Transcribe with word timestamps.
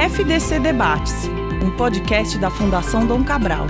FDC 0.00 0.60
Debates, 0.60 1.28
um 1.62 1.76
podcast 1.76 2.38
da 2.38 2.50
Fundação 2.50 3.06
Dom 3.06 3.22
Cabral. 3.22 3.66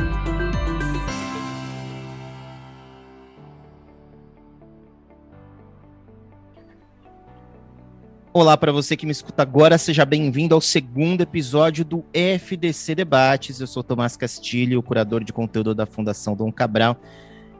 Olá 8.32 8.56
para 8.56 8.70
você 8.70 8.96
que 8.96 9.04
me 9.04 9.10
escuta 9.10 9.42
agora, 9.42 9.76
seja 9.76 10.04
bem-vindo 10.04 10.54
ao 10.54 10.60
segundo 10.60 11.20
episódio 11.22 11.84
do 11.84 12.04
FDC 12.14 12.94
Debates. 12.94 13.60
Eu 13.60 13.66
sou 13.66 13.82
Tomás 13.82 14.16
Castilho, 14.16 14.80
curador 14.84 15.24
de 15.24 15.32
conteúdo 15.32 15.74
da 15.74 15.84
Fundação 15.84 16.36
Dom 16.36 16.52
Cabral, 16.52 16.96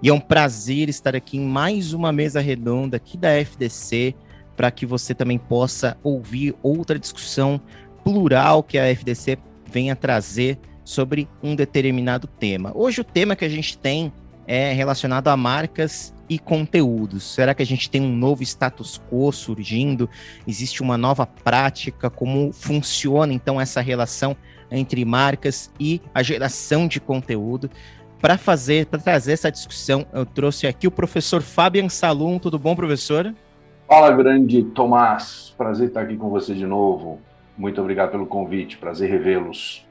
e 0.01 0.09
é 0.09 0.13
um 0.13 0.21
prazer 0.21 0.89
estar 0.89 1.17
aqui 1.17 1.39
em 1.39 1.45
mais 1.45 1.93
uma 1.93 2.13
mesa 2.13 2.41
redonda 2.41 2.99
aqui 2.99 3.19
da 3.19 3.31
FDC 3.31 4.15
para 4.57 4.71
que 4.71 4.87
você 4.87 5.13
também 5.13 5.39
possa 5.39 5.97
ouvir 6.05 6.55
outra 6.63 6.99
discussão 6.99 7.61
plural 8.13 8.63
que 8.63 8.77
a 8.77 8.93
FDC 8.93 9.39
venha 9.67 9.95
trazer 9.95 10.59
sobre 10.85 11.29
um 11.41 11.55
determinado 11.55 12.27
tema. 12.27 12.73
Hoje 12.75 13.01
o 13.01 13.05
tema 13.05 13.37
que 13.37 13.45
a 13.45 13.49
gente 13.49 13.79
tem 13.79 14.13
é 14.47 14.73
relacionado 14.73 15.29
a 15.29 15.37
marcas 15.37 16.13
e 16.29 16.37
conteúdos. 16.37 17.23
Será 17.23 17.55
que 17.55 17.63
a 17.63 17.67
gente 17.67 17.89
tem 17.89 18.01
um 18.01 18.17
novo 18.17 18.43
status 18.43 19.01
quo 19.09 19.31
surgindo? 19.31 20.11
Existe 20.47 20.83
uma 20.83 20.99
nova 20.99 21.25
prática? 21.25 22.11
Como 22.11 22.53
funciona 22.53 23.33
então 23.33 23.61
essa 23.61 23.81
relação 23.81 24.37
entre 24.69 25.05
marcas 25.05 25.71
e 25.79 26.01
a 26.13 26.21
geração 26.21 26.89
de 26.89 27.01
conteúdo? 27.01 27.71
Para 28.21 28.37
fazer, 28.37 28.87
para 28.87 28.99
trazer 28.99 29.33
essa 29.33 29.53
discussão, 29.53 30.05
eu 30.13 30.27
trouxe 30.27 30.67
aqui 30.67 30.89
o 30.89 30.91
professor 30.91 31.43
Fabian 31.43 31.89
Salum. 31.89 32.39
Tudo 32.39 32.59
bom, 32.59 32.75
professor? 32.75 33.33
Fala, 33.87 34.11
grande 34.11 34.65
Tomás. 34.65 35.55
Prazer 35.57 35.89
estar 35.89 36.01
aqui 36.03 36.17
com 36.17 36.29
você 36.29 36.55
de 36.55 36.67
novo. 36.67 37.21
Muito 37.61 37.79
obrigado 37.79 38.11
pelo 38.11 38.25
convite. 38.25 38.79
Prazer 38.79 39.11
revê-los. 39.11 39.85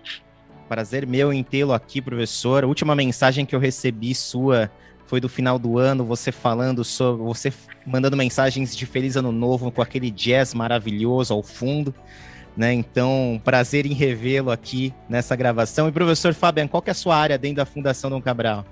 Prazer 0.67 1.05
meu 1.05 1.31
em 1.31 1.43
tê-lo 1.43 1.71
aqui, 1.71 2.01
professor. 2.01 2.63
A 2.63 2.67
última 2.67 2.95
mensagem 2.95 3.45
que 3.45 3.55
eu 3.55 3.59
recebi 3.59 4.15
sua 4.15 4.71
foi 5.05 5.21
do 5.21 5.29
final 5.29 5.59
do 5.59 5.77
ano, 5.77 6.03
você 6.03 6.31
falando 6.31 6.83
sobre. 6.83 7.23
você 7.23 7.53
mandando 7.85 8.17
mensagens 8.17 8.75
de 8.75 8.87
Feliz 8.87 9.15
Ano 9.15 9.31
Novo 9.31 9.71
com 9.71 9.83
aquele 9.83 10.09
jazz 10.09 10.55
maravilhoso 10.55 11.31
ao 11.31 11.43
fundo. 11.43 11.93
Né? 12.57 12.73
Então, 12.73 13.39
prazer 13.45 13.85
em 13.85 13.93
revê-lo 13.93 14.49
aqui 14.49 14.91
nessa 15.07 15.35
gravação. 15.35 15.87
E 15.87 15.91
professor 15.91 16.33
Fabian, 16.33 16.67
qual 16.67 16.81
que 16.81 16.89
é 16.89 16.91
a 16.91 16.95
sua 16.95 17.15
área 17.15 17.37
dentro 17.37 17.57
da 17.57 17.65
Fundação 17.67 18.09
Dom 18.09 18.19
Cabral? 18.19 18.65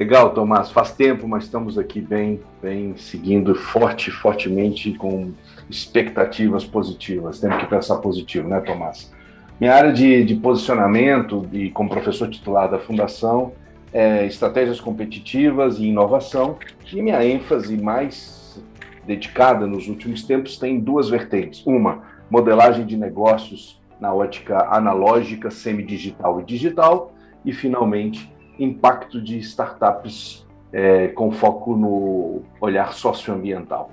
Legal, 0.00 0.30
Tomás. 0.30 0.70
Faz 0.70 0.92
tempo, 0.92 1.28
mas 1.28 1.44
estamos 1.44 1.76
aqui 1.76 2.00
bem, 2.00 2.40
bem 2.62 2.96
seguindo 2.96 3.54
forte, 3.54 4.10
fortemente 4.10 4.94
com 4.94 5.32
expectativas 5.68 6.64
positivas. 6.64 7.38
Temos 7.38 7.58
que 7.58 7.66
pensar 7.66 7.98
positivo, 7.98 8.48
né, 8.48 8.60
Tomás? 8.60 9.12
Minha 9.60 9.74
área 9.74 9.92
de, 9.92 10.24
de 10.24 10.34
posicionamento 10.36 11.46
e 11.52 11.68
como 11.68 11.90
professor 11.90 12.30
titular 12.30 12.70
da 12.70 12.78
Fundação 12.78 13.52
é 13.92 14.24
estratégias 14.24 14.80
competitivas 14.80 15.78
e 15.78 15.88
inovação. 15.88 16.56
E 16.90 17.02
minha 17.02 17.22
ênfase 17.22 17.76
mais 17.76 18.58
dedicada 19.06 19.66
nos 19.66 19.86
últimos 19.86 20.22
tempos 20.22 20.56
tem 20.56 20.80
duas 20.80 21.10
vertentes. 21.10 21.62
Uma, 21.66 22.04
modelagem 22.30 22.86
de 22.86 22.96
negócios 22.96 23.78
na 24.00 24.14
ótica 24.14 24.66
analógica, 24.70 25.50
semidigital 25.50 26.40
e 26.40 26.44
digital, 26.44 27.12
e 27.44 27.52
finalmente 27.52 28.32
impacto 28.60 29.20
de 29.20 29.38
startups 29.38 30.46
é, 30.72 31.08
com 31.08 31.32
foco 31.32 31.76
no 31.76 32.42
olhar 32.60 32.92
socioambiental. 32.92 33.90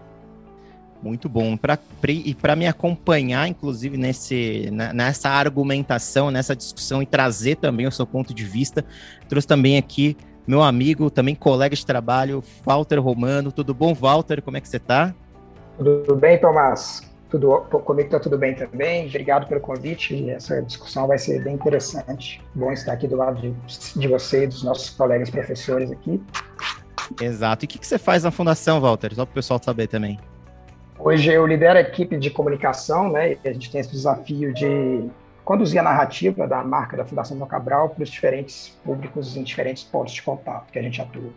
Muito 1.01 1.29
bom. 1.29 1.55
Pra, 1.55 1.77
e 2.07 2.33
para 2.33 2.55
me 2.55 2.67
acompanhar, 2.67 3.47
inclusive, 3.47 3.97
nesse, 3.97 4.69
nessa 4.71 5.29
argumentação, 5.29 6.31
nessa 6.31 6.55
discussão 6.55 7.01
e 7.01 7.05
trazer 7.05 7.55
também 7.55 7.87
o 7.87 7.91
seu 7.91 8.05
ponto 8.05 8.33
de 8.33 8.43
vista, 8.43 8.83
trouxe 9.29 9.47
também 9.47 9.77
aqui 9.77 10.17
meu 10.47 10.63
amigo, 10.63 11.11
também 11.11 11.35
colega 11.35 11.75
de 11.75 11.85
trabalho, 11.85 12.43
Walter 12.65 12.99
Romano. 12.99 13.51
Tudo 13.51 13.73
bom, 13.73 13.93
Walter? 13.93 14.41
Como 14.41 14.57
é 14.57 14.61
que 14.61 14.67
você 14.67 14.77
está? 14.77 15.13
Tudo 15.77 16.15
bem, 16.15 16.39
Tomás? 16.39 17.06
Tudo, 17.29 17.61
comigo 17.83 18.07
está 18.07 18.19
tudo 18.19 18.37
bem 18.37 18.55
também. 18.55 19.07
Obrigado 19.07 19.47
pelo 19.47 19.59
convite. 19.59 20.29
Essa 20.29 20.61
discussão 20.61 21.07
vai 21.07 21.17
ser 21.17 21.43
bem 21.43 21.55
interessante. 21.55 22.41
Bom 22.55 22.71
estar 22.71 22.93
aqui 22.93 23.07
do 23.07 23.17
lado 23.17 23.41
de, 23.41 23.53
de 23.99 24.07
você 24.07 24.45
e 24.45 24.47
dos 24.47 24.63
nossos 24.63 24.89
colegas 24.91 25.29
professores 25.29 25.91
aqui. 25.91 26.21
Exato. 27.21 27.63
E 27.63 27.65
o 27.65 27.69
que, 27.69 27.79
que 27.79 27.87
você 27.87 27.97
faz 27.97 28.23
na 28.23 28.31
Fundação, 28.31 28.79
Walter? 28.79 29.13
Só 29.13 29.25
para 29.25 29.31
o 29.31 29.35
pessoal 29.35 29.59
saber 29.61 29.87
também. 29.87 30.17
Hoje 30.99 31.31
eu 31.31 31.45
lidero 31.45 31.77
a 31.77 31.81
equipe 31.81 32.17
de 32.17 32.29
comunicação, 32.29 33.11
né? 33.11 33.33
E 33.33 33.39
a 33.47 33.53
gente 33.53 33.71
tem 33.71 33.81
esse 33.81 33.91
desafio 33.91 34.53
de 34.53 35.09
conduzir 35.43 35.79
a 35.79 35.83
narrativa 35.83 36.47
da 36.47 36.63
marca 36.63 36.97
da 36.97 37.05
Fundação 37.05 37.37
Dom 37.37 37.45
Cabral 37.45 37.89
para 37.89 38.03
os 38.03 38.09
diferentes 38.09 38.77
públicos 38.83 39.37
em 39.37 39.43
diferentes 39.43 39.83
pontos 39.83 40.13
de 40.13 40.21
contato 40.21 40.71
que 40.71 40.79
a 40.79 40.81
gente 40.81 41.01
atua. 41.01 41.29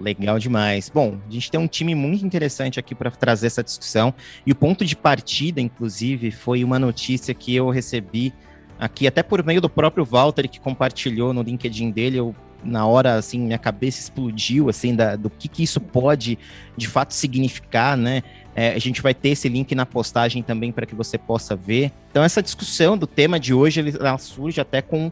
Legal 0.00 0.38
demais. 0.38 0.88
Bom, 0.88 1.18
a 1.28 1.32
gente 1.32 1.50
tem 1.50 1.58
um 1.58 1.66
time 1.66 1.94
muito 1.94 2.24
interessante 2.24 2.78
aqui 2.78 2.94
para 2.94 3.10
trazer 3.10 3.48
essa 3.48 3.62
discussão. 3.64 4.14
E 4.46 4.52
o 4.52 4.54
ponto 4.54 4.84
de 4.84 4.94
partida, 4.94 5.60
inclusive, 5.60 6.30
foi 6.30 6.62
uma 6.62 6.78
notícia 6.78 7.34
que 7.34 7.54
eu 7.54 7.68
recebi 7.68 8.32
aqui, 8.78 9.06
até 9.06 9.22
por 9.22 9.44
meio 9.44 9.60
do 9.60 9.68
próprio 9.68 10.04
Walter, 10.04 10.48
que 10.48 10.60
compartilhou 10.60 11.32
no 11.32 11.42
LinkedIn 11.42 11.90
dele. 11.90 12.18
Eu, 12.18 12.34
na 12.62 12.86
hora, 12.86 13.14
assim, 13.14 13.40
minha 13.40 13.58
cabeça 13.58 14.00
explodiu, 14.00 14.68
assim, 14.68 14.94
da, 14.94 15.16
do 15.16 15.28
que, 15.28 15.48
que 15.48 15.64
isso 15.64 15.80
pode, 15.80 16.38
de 16.76 16.86
fato, 16.86 17.12
significar, 17.12 17.96
né? 17.96 18.22
É, 18.54 18.74
a 18.74 18.78
gente 18.78 19.02
vai 19.02 19.14
ter 19.14 19.30
esse 19.30 19.48
link 19.48 19.74
na 19.74 19.86
postagem 19.86 20.42
também 20.42 20.70
para 20.70 20.86
que 20.86 20.94
você 20.94 21.18
possa 21.18 21.56
ver. 21.56 21.92
Então, 22.10 22.22
essa 22.22 22.42
discussão 22.42 22.96
do 22.96 23.06
tema 23.06 23.38
de 23.38 23.52
hoje, 23.52 23.80
ela 23.98 24.18
surge 24.18 24.60
até 24.60 24.80
com 24.80 25.10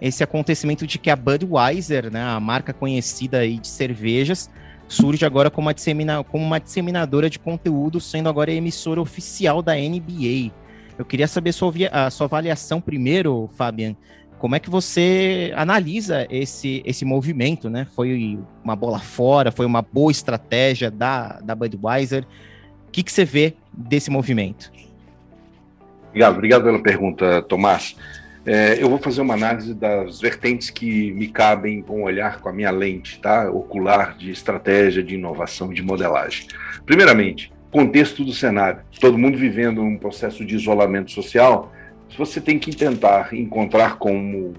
esse 0.00 0.22
acontecimento 0.22 0.86
de 0.86 0.98
que 0.98 1.10
a 1.10 1.16
Budweiser, 1.16 2.10
né, 2.10 2.22
a 2.22 2.38
marca 2.38 2.72
conhecida 2.72 3.38
aí 3.38 3.58
de 3.58 3.68
cervejas, 3.68 4.50
surge 4.86 5.24
agora 5.24 5.50
como 5.50 5.66
uma, 5.66 5.74
dissemina, 5.74 6.24
como 6.24 6.44
uma 6.44 6.58
disseminadora 6.58 7.28
de 7.28 7.38
conteúdo, 7.38 8.00
sendo 8.00 8.28
agora 8.28 8.50
emissora 8.50 9.00
oficial 9.00 9.60
da 9.62 9.74
NBA. 9.74 10.50
Eu 10.96 11.04
queria 11.04 11.28
saber 11.28 11.52
sua, 11.52 11.72
a 11.92 12.10
sua 12.10 12.26
avaliação 12.26 12.80
primeiro, 12.80 13.48
Fabian. 13.56 13.94
Como 14.38 14.54
é 14.54 14.60
que 14.60 14.70
você 14.70 15.52
analisa 15.56 16.26
esse, 16.30 16.82
esse 16.86 17.04
movimento, 17.04 17.68
né? 17.68 17.86
Foi 17.94 18.38
uma 18.62 18.76
bola 18.76 19.00
fora, 19.00 19.50
foi 19.50 19.66
uma 19.66 19.82
boa 19.82 20.12
estratégia 20.12 20.90
da, 20.90 21.40
da 21.40 21.54
Budweiser. 21.54 22.24
O 22.86 22.90
que, 22.90 23.02
que 23.02 23.12
você 23.12 23.24
vê 23.24 23.54
desse 23.72 24.10
movimento? 24.10 24.72
Obrigado, 26.08 26.34
obrigado 26.34 26.64
pela 26.64 26.82
pergunta, 26.82 27.42
Tomás. 27.42 27.96
É, 28.46 28.82
eu 28.82 28.88
vou 28.88 28.98
fazer 28.98 29.20
uma 29.20 29.34
análise 29.34 29.74
das 29.74 30.20
vertentes 30.20 30.70
que 30.70 31.12
me 31.12 31.28
cabem 31.28 31.82
com 31.82 32.02
olhar 32.02 32.40
com 32.40 32.48
a 32.48 32.52
minha 32.52 32.70
lente, 32.70 33.20
tá? 33.20 33.50
Ocular 33.50 34.16
de 34.16 34.30
estratégia, 34.30 35.02
de 35.02 35.14
inovação, 35.14 35.72
de 35.72 35.82
modelagem. 35.82 36.46
Primeiramente, 36.86 37.52
contexto 37.70 38.24
do 38.24 38.32
cenário. 38.32 38.80
Todo 39.00 39.18
mundo 39.18 39.36
vivendo 39.36 39.82
um 39.82 39.96
processo 39.96 40.44
de 40.44 40.54
isolamento 40.54 41.10
social. 41.10 41.72
Você 42.16 42.40
tem 42.40 42.58
que 42.58 42.74
tentar 42.74 43.34
encontrar 43.34 43.96
como 43.96 44.54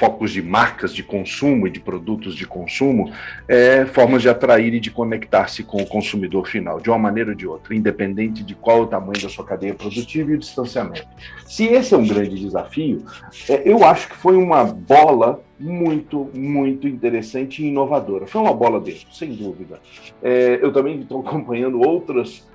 focos 0.00 0.32
de 0.32 0.40
marcas 0.40 0.94
de 0.94 1.02
consumo 1.02 1.66
e 1.66 1.70
de 1.70 1.78
produtos 1.78 2.34
de 2.34 2.46
consumo, 2.46 3.12
é, 3.46 3.84
formas 3.84 4.22
de 4.22 4.30
atrair 4.30 4.72
e 4.72 4.80
de 4.80 4.90
conectar-se 4.90 5.62
com 5.62 5.76
o 5.76 5.86
consumidor 5.86 6.48
final, 6.48 6.80
de 6.80 6.88
uma 6.88 6.98
maneira 6.98 7.30
ou 7.30 7.36
de 7.36 7.46
outra, 7.46 7.74
independente 7.74 8.42
de 8.42 8.54
qual 8.54 8.80
o 8.80 8.86
tamanho 8.86 9.20
da 9.20 9.28
sua 9.28 9.44
cadeia 9.44 9.74
produtiva 9.74 10.30
e 10.30 10.34
o 10.36 10.38
distanciamento. 10.38 11.06
Se 11.44 11.66
esse 11.66 11.92
é 11.92 11.98
um 11.98 12.06
grande 12.06 12.40
desafio, 12.40 13.04
é, 13.46 13.62
eu 13.70 13.84
acho 13.84 14.08
que 14.08 14.16
foi 14.16 14.36
uma 14.36 14.64
bola 14.64 15.42
muito, 15.58 16.30
muito 16.32 16.88
interessante 16.88 17.62
e 17.62 17.68
inovadora. 17.68 18.26
Foi 18.26 18.40
uma 18.40 18.54
bola 18.54 18.80
dentro, 18.80 19.12
sem 19.12 19.34
dúvida. 19.34 19.80
É, 20.22 20.58
eu 20.62 20.72
também 20.72 20.98
estou 21.00 21.20
acompanhando 21.26 21.78
outras 21.78 22.48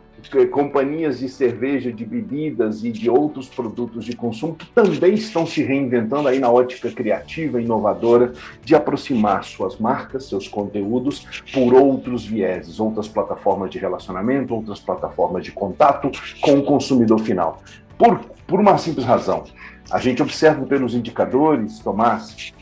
companhias 0.52 1.20
de 1.20 1.30
cerveja, 1.30 1.92
de 1.92 2.04
bebidas 2.04 2.84
e 2.84 2.92
de 2.92 3.10
outros 3.10 3.48
produtos 3.48 4.06
de 4.06 4.16
consumo 4.16 4.56
que 4.56 4.66
também 4.68 5.14
estão 5.14 5.46
se 5.46 5.64
reinventando 5.64 6.28
aí 6.28 6.40
na 6.40 6.50
ótica 6.50 6.92
criativa, 6.92 7.62
inovadora, 7.62 8.34
de 8.64 8.76
aproximar 8.76 9.44
suas 9.44 9.78
marcas, 9.78 10.28
seus 10.28 10.48
conteúdos 10.48 11.26
por 11.54 11.74
outros 11.74 12.26
vieses, 12.26 12.80
outras 12.80 13.08
plataformas 13.08 13.70
de 13.70 13.78
relacionamento, 13.78 14.54
outras 14.56 14.80
plataformas 14.80 15.44
de 15.44 15.52
contato 15.52 16.12
com 16.42 16.60
o 16.60 16.64
consumidor 16.64 17.20
final. 17.20 17.62
Por, 17.98 18.20
por 18.48 18.60
uma 18.60 18.78
simples 18.78 19.06
razão. 19.06 19.44
A 19.92 20.00
gente 20.00 20.22
observa 20.22 20.66
pelos 20.66 20.96
indicadores, 20.96 21.80
Tomás, 21.80 22.54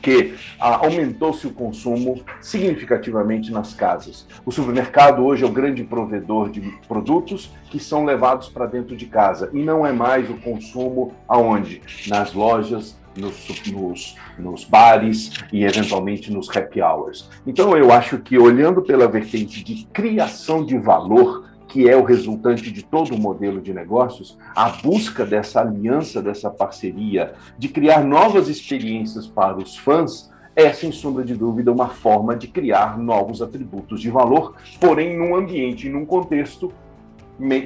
que 0.00 0.34
ah, 0.58 0.76
aumentou-se 0.76 1.46
o 1.46 1.52
consumo 1.52 2.22
significativamente 2.40 3.50
nas 3.52 3.74
casas. 3.74 4.26
O 4.44 4.50
supermercado 4.50 5.24
hoje 5.24 5.44
é 5.44 5.46
o 5.46 5.52
grande 5.52 5.84
provedor 5.84 6.50
de 6.50 6.60
produtos 6.86 7.50
que 7.70 7.78
são 7.78 8.04
levados 8.04 8.48
para 8.48 8.66
dentro 8.66 8.96
de 8.96 9.06
casa 9.06 9.50
e 9.52 9.62
não 9.62 9.86
é 9.86 9.92
mais 9.92 10.28
o 10.30 10.34
consumo 10.34 11.14
aonde? 11.28 11.82
Nas 12.08 12.32
lojas, 12.32 12.98
nos, 13.16 13.66
nos, 13.66 14.16
nos, 14.38 14.64
bares 14.64 15.32
e 15.52 15.64
eventualmente 15.64 16.32
nos 16.32 16.48
happy 16.54 16.80
hours. 16.80 17.28
Então 17.46 17.76
eu 17.76 17.92
acho 17.92 18.18
que 18.18 18.38
olhando 18.38 18.82
pela 18.82 19.08
vertente 19.08 19.64
de 19.64 19.86
criação 19.92 20.64
de 20.64 20.78
valor 20.78 21.49
que 21.70 21.88
é 21.88 21.96
o 21.96 22.02
resultante 22.02 22.70
de 22.70 22.82
todo 22.82 23.14
o 23.14 23.18
modelo 23.18 23.60
de 23.60 23.72
negócios, 23.72 24.36
a 24.54 24.68
busca 24.68 25.24
dessa 25.24 25.60
aliança, 25.60 26.20
dessa 26.20 26.50
parceria, 26.50 27.34
de 27.56 27.68
criar 27.68 28.04
novas 28.04 28.48
experiências 28.48 29.26
para 29.26 29.56
os 29.56 29.76
fãs, 29.76 30.30
é, 30.54 30.72
sem 30.72 30.90
sombra 30.90 31.24
de 31.24 31.34
dúvida, 31.34 31.70
uma 31.70 31.88
forma 31.88 32.34
de 32.36 32.48
criar 32.48 32.98
novos 32.98 33.40
atributos 33.40 34.00
de 34.00 34.10
valor, 34.10 34.56
porém 34.80 35.16
num 35.16 35.36
ambiente, 35.36 35.88
num 35.88 36.04
contexto 36.04 36.72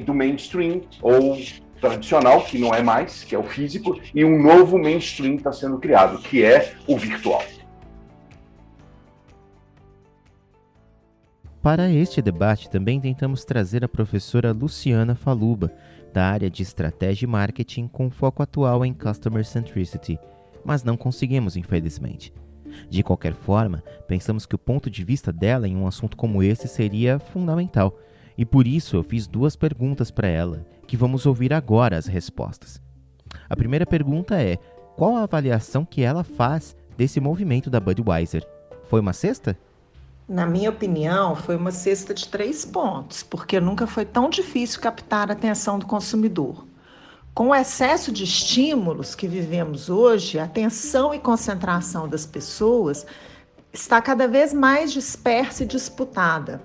do 0.05 0.15
mainstream 0.15 0.83
ou 1.03 1.39
tradicional, 1.81 2.43
que 2.43 2.59
não 2.59 2.75
é 2.75 2.83
mais, 2.83 3.25
que 3.25 3.35
é 3.35 3.39
o 3.39 3.43
físico, 3.43 3.99
e 4.15 4.23
um 4.25 4.41
novo 4.41 4.79
mainstream 4.79 5.37
está 5.37 5.53
sendo 5.53 5.79
criado, 5.79 6.19
que 6.19 6.45
é 6.45 6.75
o 6.87 6.97
virtual. 6.97 7.43
Para 11.65 11.91
este 11.91 12.21
debate, 12.21 12.69
também 12.69 13.01
tentamos 13.01 13.43
trazer 13.43 13.83
a 13.83 13.89
professora 13.89 14.53
Luciana 14.53 15.15
Faluba, 15.15 15.73
da 16.13 16.27
área 16.27 16.51
de 16.51 16.63
Estratégia 16.63 17.25
e 17.25 17.27
Marketing, 17.27 17.89
com 17.89 18.11
foco 18.11 18.43
atual 18.43 18.85
em 18.85 18.93
Customer 18.93 19.43
Centricity, 19.47 20.19
mas 20.63 20.85
não 20.85 20.95
conseguimos, 20.95 21.57
infelizmente. 21.57 22.35
De 22.91 23.03
qualquer 23.03 23.33
forma, 23.33 23.83
pensamos 24.07 24.45
que 24.45 24.55
o 24.55 24.59
ponto 24.59 24.91
de 24.91 25.03
vista 25.03 25.33
dela 25.33 25.67
em 25.67 25.75
um 25.75 25.87
assunto 25.87 26.19
como 26.19 26.43
esse 26.43 26.69
seria 26.69 27.19
fundamental, 27.19 27.99
e 28.37 28.45
por 28.45 28.67
isso 28.67 28.97
eu 28.97 29.03
fiz 29.03 29.27
duas 29.27 29.57
perguntas 29.57 30.11
para 30.11 30.29
ela, 30.29 30.67
que 30.87 30.99
vamos 30.99 31.25
ouvir 31.25 31.55
agora 31.55 31.97
as 31.97 32.07
respostas. 32.07 32.79
A 33.49 33.57
primeira 33.57 33.87
pergunta 33.87 34.39
é: 34.39 34.59
qual 34.99 35.17
a 35.17 35.23
avaliação 35.23 35.83
que 35.83 36.03
ela 36.03 36.25
faz 36.25 36.77
desse 36.95 37.21
movimento 37.21 37.71
da 37.71 37.81
Budweiser? 37.81 38.47
Foi 38.85 39.01
uma 39.01 39.15
cesta? 39.15 39.59
Na 40.27 40.47
minha 40.47 40.71
opinião, 40.71 41.37
foi 41.37 41.55
uma 41.55 41.71
cesta 41.71 42.15
de 42.15 42.27
três 42.29 42.65
pontos, 42.65 43.23
porque 43.23 43.61
nunca 43.61 43.87
foi 43.87 44.07
tão 44.07 44.31
difícil 44.31 44.81
captar 44.81 45.29
a 45.29 45.35
atenção 45.35 45.79
do 45.79 45.85
consumidor. 45.85 46.65
Com 47.35 47.49
o 47.49 47.55
excesso 47.55 48.11
de 48.11 48.25
estímulos 48.25 49.15
que 49.15 49.29
vivemos 49.29 49.91
hoje, 49.91 50.39
a 50.39 50.45
atenção 50.45 51.13
e 51.13 51.19
concentração 51.19 52.09
das 52.09 52.25
pessoas 52.25 53.05
está 53.71 54.01
cada 54.01 54.27
vez 54.27 54.55
mais 54.55 54.95
dispersa 54.95 55.63
e 55.63 55.67
disputada. 55.67 56.63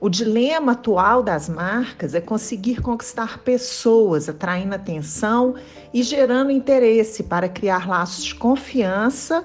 O 0.00 0.08
dilema 0.08 0.72
atual 0.72 1.22
das 1.22 1.46
marcas 1.46 2.14
é 2.14 2.22
conseguir 2.22 2.80
conquistar 2.80 3.40
pessoas, 3.40 4.30
atraindo 4.30 4.74
atenção 4.74 5.56
e 5.92 6.02
gerando 6.02 6.50
interesse 6.50 7.22
para 7.22 7.50
criar 7.50 7.86
laços 7.86 8.24
de 8.24 8.34
confiança 8.34 9.44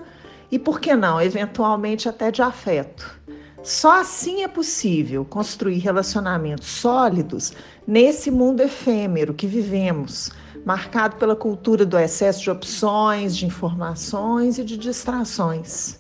e, 0.49 0.57
por 0.57 0.79
que 0.79 0.95
não, 0.95 1.21
eventualmente 1.21 2.07
até 2.07 2.31
de 2.31 2.41
afeto. 2.41 3.19
Só 3.61 3.99
assim 3.99 4.43
é 4.43 4.47
possível 4.47 5.25
construir 5.25 5.79
relacionamentos 5.79 6.67
sólidos 6.67 7.51
nesse 7.85 8.31
mundo 8.31 8.61
efêmero 8.61 9.33
que 9.33 9.45
vivemos, 9.45 10.31
marcado 10.65 11.17
pela 11.17 11.35
cultura 11.35 11.85
do 11.85 11.97
excesso 11.97 12.41
de 12.41 12.49
opções, 12.49 13.35
de 13.35 13.45
informações 13.45 14.57
e 14.57 14.63
de 14.63 14.77
distrações. 14.77 15.99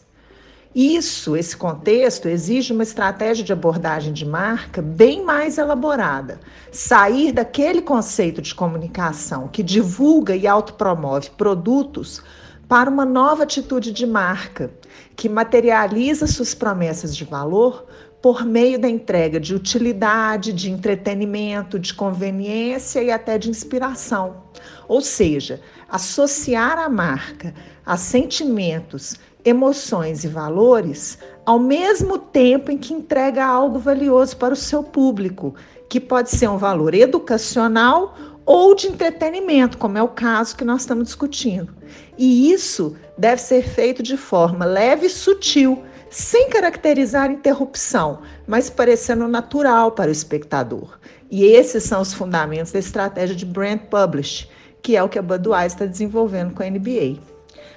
Isso, 0.73 1.35
esse 1.35 1.57
contexto, 1.57 2.27
exige 2.27 2.71
uma 2.71 2.83
estratégia 2.83 3.43
de 3.43 3.51
abordagem 3.51 4.13
de 4.13 4.25
marca 4.25 4.81
bem 4.81 5.25
mais 5.25 5.57
elaborada. 5.57 6.39
Sair 6.71 7.31
daquele 7.31 7.81
conceito 7.81 8.41
de 8.41 8.53
comunicação 8.55 9.47
que 9.47 9.63
divulga 9.63 10.35
e 10.35 10.47
autopromove 10.47 11.31
produtos 11.31 12.21
para 12.69 12.87
uma 12.87 13.03
nova 13.03 13.43
atitude 13.43 13.91
de 13.91 14.05
marca, 14.05 14.69
que 15.15 15.27
materializa 15.27 16.27
suas 16.27 16.53
promessas 16.53 17.17
de 17.17 17.25
valor 17.25 17.87
por 18.21 18.45
meio 18.45 18.77
da 18.77 18.87
entrega 18.87 19.39
de 19.39 19.55
utilidade, 19.55 20.53
de 20.53 20.69
entretenimento, 20.69 21.79
de 21.79 21.95
conveniência 21.95 23.01
e 23.01 23.09
até 23.09 23.39
de 23.39 23.49
inspiração. 23.49 24.43
Ou 24.87 25.01
seja, 25.01 25.59
associar 25.89 26.77
a 26.77 26.87
marca 26.87 27.55
a 27.83 27.97
sentimentos 27.97 29.15
emoções 29.43 30.23
e 30.23 30.27
valores, 30.27 31.17
ao 31.45 31.57
mesmo 31.57 32.19
tempo 32.19 32.71
em 32.71 32.77
que 32.77 32.93
entrega 32.93 33.43
algo 33.43 33.79
valioso 33.79 34.37
para 34.37 34.53
o 34.53 34.57
seu 34.57 34.83
público, 34.83 35.55
que 35.89 35.99
pode 35.99 36.29
ser 36.29 36.47
um 36.47 36.57
valor 36.57 36.93
educacional 36.93 38.13
ou 38.45 38.75
de 38.75 38.87
entretenimento, 38.87 39.77
como 39.77 39.97
é 39.97 40.03
o 40.03 40.07
caso 40.07 40.55
que 40.55 40.65
nós 40.65 40.81
estamos 40.81 41.05
discutindo. 41.05 41.73
E 42.19 42.51
isso 42.51 42.97
deve 43.17 43.41
ser 43.41 43.63
feito 43.63 44.03
de 44.03 44.17
forma 44.17 44.65
leve 44.65 45.05
e 45.05 45.09
sutil, 45.09 45.85
sem 46.09 46.49
caracterizar 46.49 47.31
interrupção, 47.31 48.19
mas 48.45 48.69
parecendo 48.69 49.25
natural 49.25 49.93
para 49.93 50.09
o 50.09 50.11
espectador. 50.11 50.99
E 51.31 51.45
esses 51.45 51.83
são 51.83 52.01
os 52.01 52.13
fundamentos 52.13 52.73
da 52.73 52.79
estratégia 52.79 53.33
de 53.33 53.45
brand 53.45 53.79
publish, 53.89 54.49
que 54.81 54.97
é 54.97 55.01
o 55.01 55.07
que 55.07 55.17
a 55.17 55.21
Budweiser 55.21 55.67
está 55.67 55.85
desenvolvendo 55.85 56.53
com 56.53 56.61
a 56.61 56.69
NBA. 56.69 57.19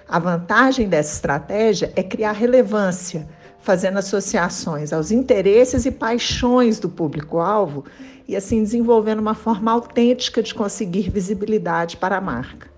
A 0.08 0.18
vantagem 0.18 0.88
dessa 0.88 1.14
estratégia 1.14 1.92
é 1.94 2.02
criar 2.02 2.32
relevância, 2.32 3.28
fazendo 3.60 3.98
associações 3.98 4.92
aos 4.92 5.12
interesses 5.12 5.86
e 5.86 5.92
paixões 5.92 6.80
do 6.80 6.88
público-alvo 6.88 7.84
e 8.26 8.34
assim 8.34 8.60
desenvolvendo 8.60 9.20
uma 9.20 9.36
forma 9.36 9.70
autêntica 9.70 10.42
de 10.42 10.52
conseguir 10.52 11.10
visibilidade 11.10 11.96
para 11.96 12.16
a 12.16 12.20
marca. 12.20 12.71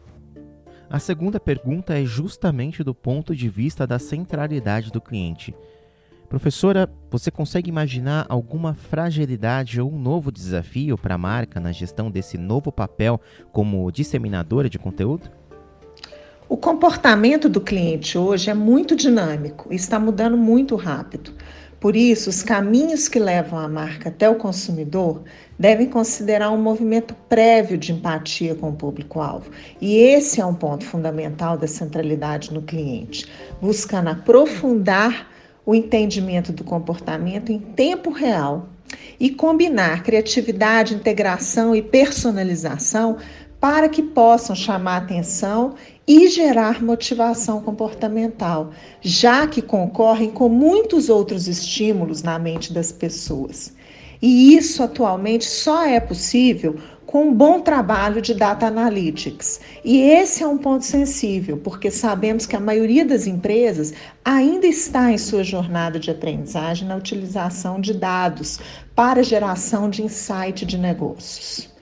A 0.94 1.00
segunda 1.00 1.40
pergunta 1.40 1.98
é 1.98 2.04
justamente 2.04 2.84
do 2.84 2.94
ponto 2.94 3.34
de 3.34 3.48
vista 3.48 3.84
da 3.84 3.98
centralidade 3.98 4.92
do 4.92 5.00
cliente. 5.00 5.52
Professora, 6.28 6.88
você 7.10 7.32
consegue 7.32 7.68
imaginar 7.68 8.26
alguma 8.28 8.74
fragilidade 8.74 9.80
ou 9.80 9.92
um 9.92 9.98
novo 9.98 10.30
desafio 10.30 10.96
para 10.96 11.16
a 11.16 11.18
marca 11.18 11.58
na 11.58 11.72
gestão 11.72 12.12
desse 12.12 12.38
novo 12.38 12.70
papel 12.70 13.20
como 13.50 13.90
disseminadora 13.90 14.70
de 14.70 14.78
conteúdo? 14.78 15.28
O 16.48 16.56
comportamento 16.56 17.48
do 17.48 17.60
cliente 17.60 18.16
hoje 18.16 18.48
é 18.48 18.54
muito 18.54 18.94
dinâmico 18.94 19.72
e 19.72 19.74
está 19.74 19.98
mudando 19.98 20.38
muito 20.38 20.76
rápido. 20.76 21.32
Por 21.84 21.96
isso, 21.96 22.30
os 22.30 22.42
caminhos 22.42 23.08
que 23.08 23.18
levam 23.18 23.58
a 23.58 23.68
marca 23.68 24.08
até 24.08 24.26
o 24.26 24.36
consumidor 24.36 25.22
devem 25.58 25.86
considerar 25.86 26.50
um 26.50 26.56
movimento 26.56 27.14
prévio 27.28 27.76
de 27.76 27.92
empatia 27.92 28.54
com 28.54 28.70
o 28.70 28.74
público-alvo. 28.74 29.50
E 29.82 29.98
esse 29.98 30.40
é 30.40 30.46
um 30.46 30.54
ponto 30.54 30.82
fundamental 30.82 31.58
da 31.58 31.66
centralidade 31.66 32.54
no 32.54 32.62
cliente, 32.62 33.30
buscando 33.60 34.08
aprofundar 34.08 35.28
o 35.66 35.74
entendimento 35.74 36.54
do 36.54 36.64
comportamento 36.64 37.52
em 37.52 37.58
tempo 37.58 38.10
real 38.10 38.66
e 39.20 39.28
combinar 39.28 40.02
criatividade, 40.02 40.94
integração 40.94 41.76
e 41.76 41.82
personalização 41.82 43.18
para 43.64 43.88
que 43.88 44.02
possam 44.02 44.54
chamar 44.54 44.98
atenção 44.98 45.74
e 46.06 46.28
gerar 46.28 46.82
motivação 46.82 47.62
comportamental, 47.62 48.72
já 49.00 49.46
que 49.46 49.62
concorrem 49.62 50.30
com 50.30 50.50
muitos 50.50 51.08
outros 51.08 51.48
estímulos 51.48 52.22
na 52.22 52.38
mente 52.38 52.74
das 52.74 52.92
pessoas. 52.92 53.72
E 54.20 54.54
isso 54.54 54.82
atualmente 54.82 55.46
só 55.46 55.82
é 55.82 55.98
possível 55.98 56.76
com 57.06 57.28
um 57.28 57.32
bom 57.32 57.58
trabalho 57.58 58.20
de 58.20 58.34
data 58.34 58.66
analytics. 58.66 59.62
E 59.82 59.98
esse 59.98 60.42
é 60.42 60.46
um 60.46 60.58
ponto 60.58 60.84
sensível, 60.84 61.56
porque 61.56 61.90
sabemos 61.90 62.44
que 62.44 62.56
a 62.56 62.60
maioria 62.60 63.06
das 63.06 63.26
empresas 63.26 63.94
ainda 64.22 64.66
está 64.66 65.10
em 65.10 65.16
sua 65.16 65.42
jornada 65.42 65.98
de 65.98 66.10
aprendizagem 66.10 66.86
na 66.86 66.96
utilização 66.96 67.80
de 67.80 67.94
dados 67.94 68.60
para 68.94 69.22
geração 69.22 69.88
de 69.88 70.02
insight 70.02 70.66
de 70.66 70.76
negócios. 70.76 71.72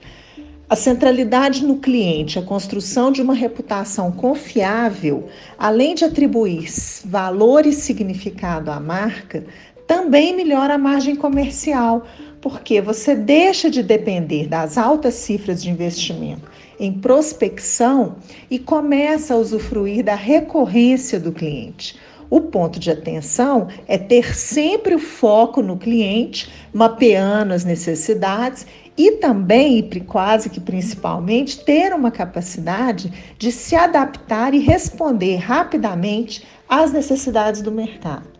A 0.69 0.75
centralidade 0.75 1.65
no 1.65 1.77
cliente, 1.77 2.39
a 2.39 2.41
construção 2.41 3.11
de 3.11 3.21
uma 3.21 3.33
reputação 3.33 4.11
confiável, 4.11 5.27
além 5.57 5.93
de 5.93 6.05
atribuir 6.05 6.65
valor 7.05 7.65
e 7.65 7.73
significado 7.73 8.71
à 8.71 8.79
marca, 8.79 9.45
também 9.85 10.35
melhora 10.35 10.75
a 10.75 10.77
margem 10.77 11.15
comercial, 11.15 12.05
porque 12.41 12.81
você 12.81 13.13
deixa 13.13 13.69
de 13.69 13.83
depender 13.83 14.47
das 14.47 14.77
altas 14.77 15.15
cifras 15.15 15.61
de 15.61 15.69
investimento 15.69 16.49
em 16.79 16.91
prospecção 16.91 18.15
e 18.49 18.57
começa 18.57 19.33
a 19.33 19.37
usufruir 19.37 20.03
da 20.03 20.15
recorrência 20.15 21.19
do 21.19 21.31
cliente. 21.31 21.97
O 22.29 22.41
ponto 22.41 22.79
de 22.79 22.89
atenção 22.89 23.67
é 23.87 23.97
ter 23.97 24.35
sempre 24.35 24.95
o 24.95 24.99
foco 24.99 25.61
no 25.61 25.77
cliente, 25.77 26.51
mapeando 26.73 27.53
as 27.53 27.63
necessidades 27.63 28.65
e 28.97 29.13
também, 29.13 29.89
quase 30.05 30.49
que 30.49 30.59
principalmente, 30.59 31.63
ter 31.63 31.93
uma 31.93 32.11
capacidade 32.11 33.11
de 33.37 33.51
se 33.51 33.75
adaptar 33.75 34.53
e 34.53 34.59
responder 34.59 35.37
rapidamente 35.37 36.45
às 36.67 36.91
necessidades 36.91 37.61
do 37.61 37.71
mercado. 37.71 38.31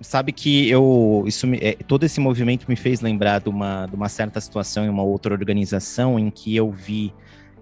Sabe 0.00 0.32
que 0.32 0.68
eu 0.68 1.22
isso 1.26 1.46
é, 1.60 1.74
todo 1.86 2.04
esse 2.04 2.18
movimento 2.18 2.66
me 2.68 2.74
fez 2.74 3.00
lembrar 3.00 3.40
de 3.40 3.48
uma, 3.48 3.86
de 3.86 3.94
uma 3.94 4.08
certa 4.08 4.40
situação 4.40 4.84
em 4.84 4.88
uma 4.88 5.04
outra 5.04 5.32
organização 5.32 6.18
em 6.18 6.28
que 6.28 6.56
eu 6.56 6.70
vi 6.70 7.14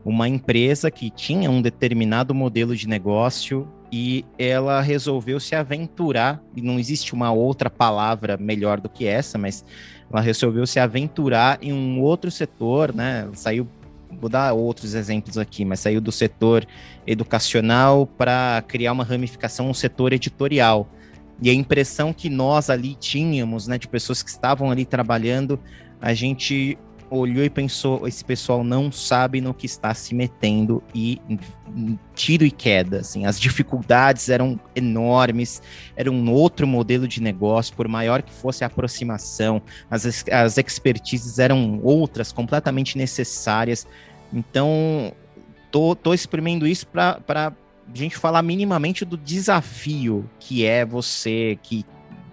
uma 0.05 0.27
empresa 0.27 0.91
que 0.91 1.11
tinha 1.11 1.51
um 1.51 1.61
determinado 1.61 2.35
modelo 2.35 2.75
de 2.75 2.89
negócio 2.89 3.69
e 3.93 4.25
ela 4.39 4.81
resolveu 4.81 5.41
se 5.41 5.55
aventurar, 5.55 6.41
e 6.55 6.63
não 6.63 6.79
existe 6.79 7.13
uma 7.13 7.33
outra 7.33 7.69
palavra 7.69 8.37
melhor 8.37 8.81
do 8.81 8.89
que 8.89 9.05
essa, 9.05 9.37
mas 9.37 9.65
ela 10.11 10.21
resolveu 10.21 10.67
se 10.67 10.81
aventurar 10.81 11.59
em 11.63 11.73
um 11.73 12.01
outro 12.01 12.31
setor, 12.31 12.95
né? 12.95 13.29
Saiu, 13.35 13.69
vou 14.21 14.29
dar 14.29 14.53
outros 14.53 14.95
exemplos 14.95 15.39
aqui, 15.39 15.65
mas 15.65 15.81
saiu 15.81 16.01
do 16.01 16.11
setor 16.11 16.67
educacional 17.07 18.07
para 18.07 18.63
criar 18.67 18.93
uma 18.93 19.05
ramificação 19.05 19.69
no 19.69 19.75
setor 19.75 20.13
editorial. 20.13 20.89
E 21.41 21.49
a 21.49 21.55
impressão 21.55 22.13
que 22.13 22.29
nós 22.29 22.69
ali 22.69 22.95
tínhamos, 22.95 23.67
né, 23.67 23.79
de 23.79 23.89
pessoas 23.89 24.23
que 24.23 24.29
estavam 24.29 24.71
ali 24.71 24.85
trabalhando, 24.85 25.59
a 26.01 26.13
gente 26.13 26.77
olhou 27.11 27.45
e 27.45 27.51
pensou: 27.51 28.07
esse 28.07 28.25
pessoal 28.25 28.63
não 28.63 28.91
sabe 28.91 29.41
no 29.41 29.53
que 29.53 29.67
está 29.67 29.93
se 29.93 30.15
metendo 30.15 30.83
e 30.95 31.21
tiro 32.15 32.45
e 32.45 32.51
queda. 32.51 33.01
Assim, 33.01 33.27
as 33.27 33.39
dificuldades 33.39 34.29
eram 34.29 34.59
enormes, 34.75 35.61
era 35.97 36.11
um 36.11 36.33
outro 36.33 36.67
modelo 36.67 37.07
de 37.07 37.21
negócio, 37.21 37.75
por 37.75 37.89
maior 37.89 38.23
que 38.23 38.33
fosse 38.33 38.65
a 38.65 38.69
aproximação, 38.69 39.61
as, 39.91 40.25
as 40.31 40.57
expertises 40.57 41.39
eram 41.39 41.81
outras, 41.83 42.33
completamente 42.33 42.97
necessárias. 42.97 43.87
Então, 44.33 45.13
tô, 45.71 45.95
tô 45.95 46.15
exprimindo 46.15 46.67
isso 46.67 46.87
para 46.87 47.53
gente 47.93 48.17
falar 48.17 48.43
minimamente 48.43 49.05
do 49.05 49.17
desafio 49.17 50.29
que 50.39 50.65
é 50.65 50.85
você, 50.85 51.59
que 51.63 51.85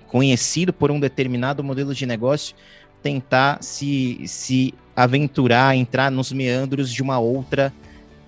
conhecido 0.07 0.71
por 0.71 0.89
um 0.91 0.99
determinado 0.99 1.63
modelo 1.63 1.93
de 1.93 2.05
negócio, 2.05 2.55
tentar 3.01 3.61
se, 3.61 4.21
se 4.25 4.73
aventurar, 4.95 5.75
entrar 5.75 6.11
nos 6.11 6.31
meandros 6.31 6.91
de 6.91 7.01
uma 7.01 7.19
outra 7.19 7.73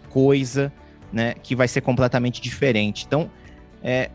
coisa, 0.10 0.72
né, 1.12 1.34
que 1.42 1.56
vai 1.56 1.68
ser 1.68 1.82
completamente 1.82 2.42
diferente. 2.42 3.06
Então, 3.08 3.30
é, 3.84 4.10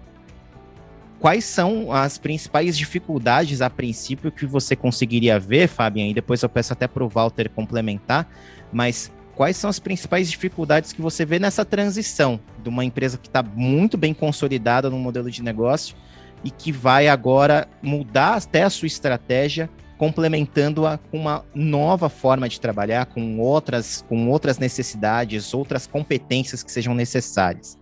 quais 1.18 1.44
são 1.44 1.90
as 1.92 2.18
principais 2.18 2.76
dificuldades 2.76 3.60
a 3.60 3.70
princípio 3.70 4.30
que 4.30 4.46
você 4.46 4.76
conseguiria 4.76 5.38
ver, 5.38 5.68
Fabian? 5.68 6.06
E 6.06 6.14
depois 6.14 6.42
eu 6.42 6.48
peço 6.48 6.72
até 6.72 6.86
para 6.86 7.02
o 7.02 7.08
Walter 7.08 7.48
complementar, 7.50 8.28
mas 8.72 9.10
quais 9.34 9.56
são 9.56 9.68
as 9.68 9.78
principais 9.78 10.30
dificuldades 10.30 10.92
que 10.92 11.02
você 11.02 11.24
vê 11.24 11.38
nessa 11.38 11.64
transição 11.64 12.38
de 12.62 12.68
uma 12.68 12.84
empresa 12.84 13.18
que 13.18 13.26
está 13.26 13.42
muito 13.42 13.96
bem 13.96 14.14
consolidada 14.14 14.88
no 14.88 14.98
modelo 14.98 15.30
de 15.30 15.42
negócio 15.42 15.96
e 16.44 16.50
que 16.50 16.70
vai 16.70 17.08
agora 17.08 17.66
mudar 17.82 18.36
até 18.36 18.62
a 18.62 18.70
sua 18.70 18.86
estratégia 18.86 19.68
complementando-a 19.98 20.98
com 20.98 21.18
uma 21.18 21.44
nova 21.54 22.08
forma 22.08 22.48
de 22.48 22.60
trabalhar, 22.60 23.06
com 23.06 23.38
outras, 23.38 24.04
com 24.08 24.28
outras 24.28 24.58
necessidades, 24.58 25.54
outras 25.54 25.86
competências 25.86 26.62
que 26.62 26.70
sejam 26.70 26.94
necessárias. 26.94 27.78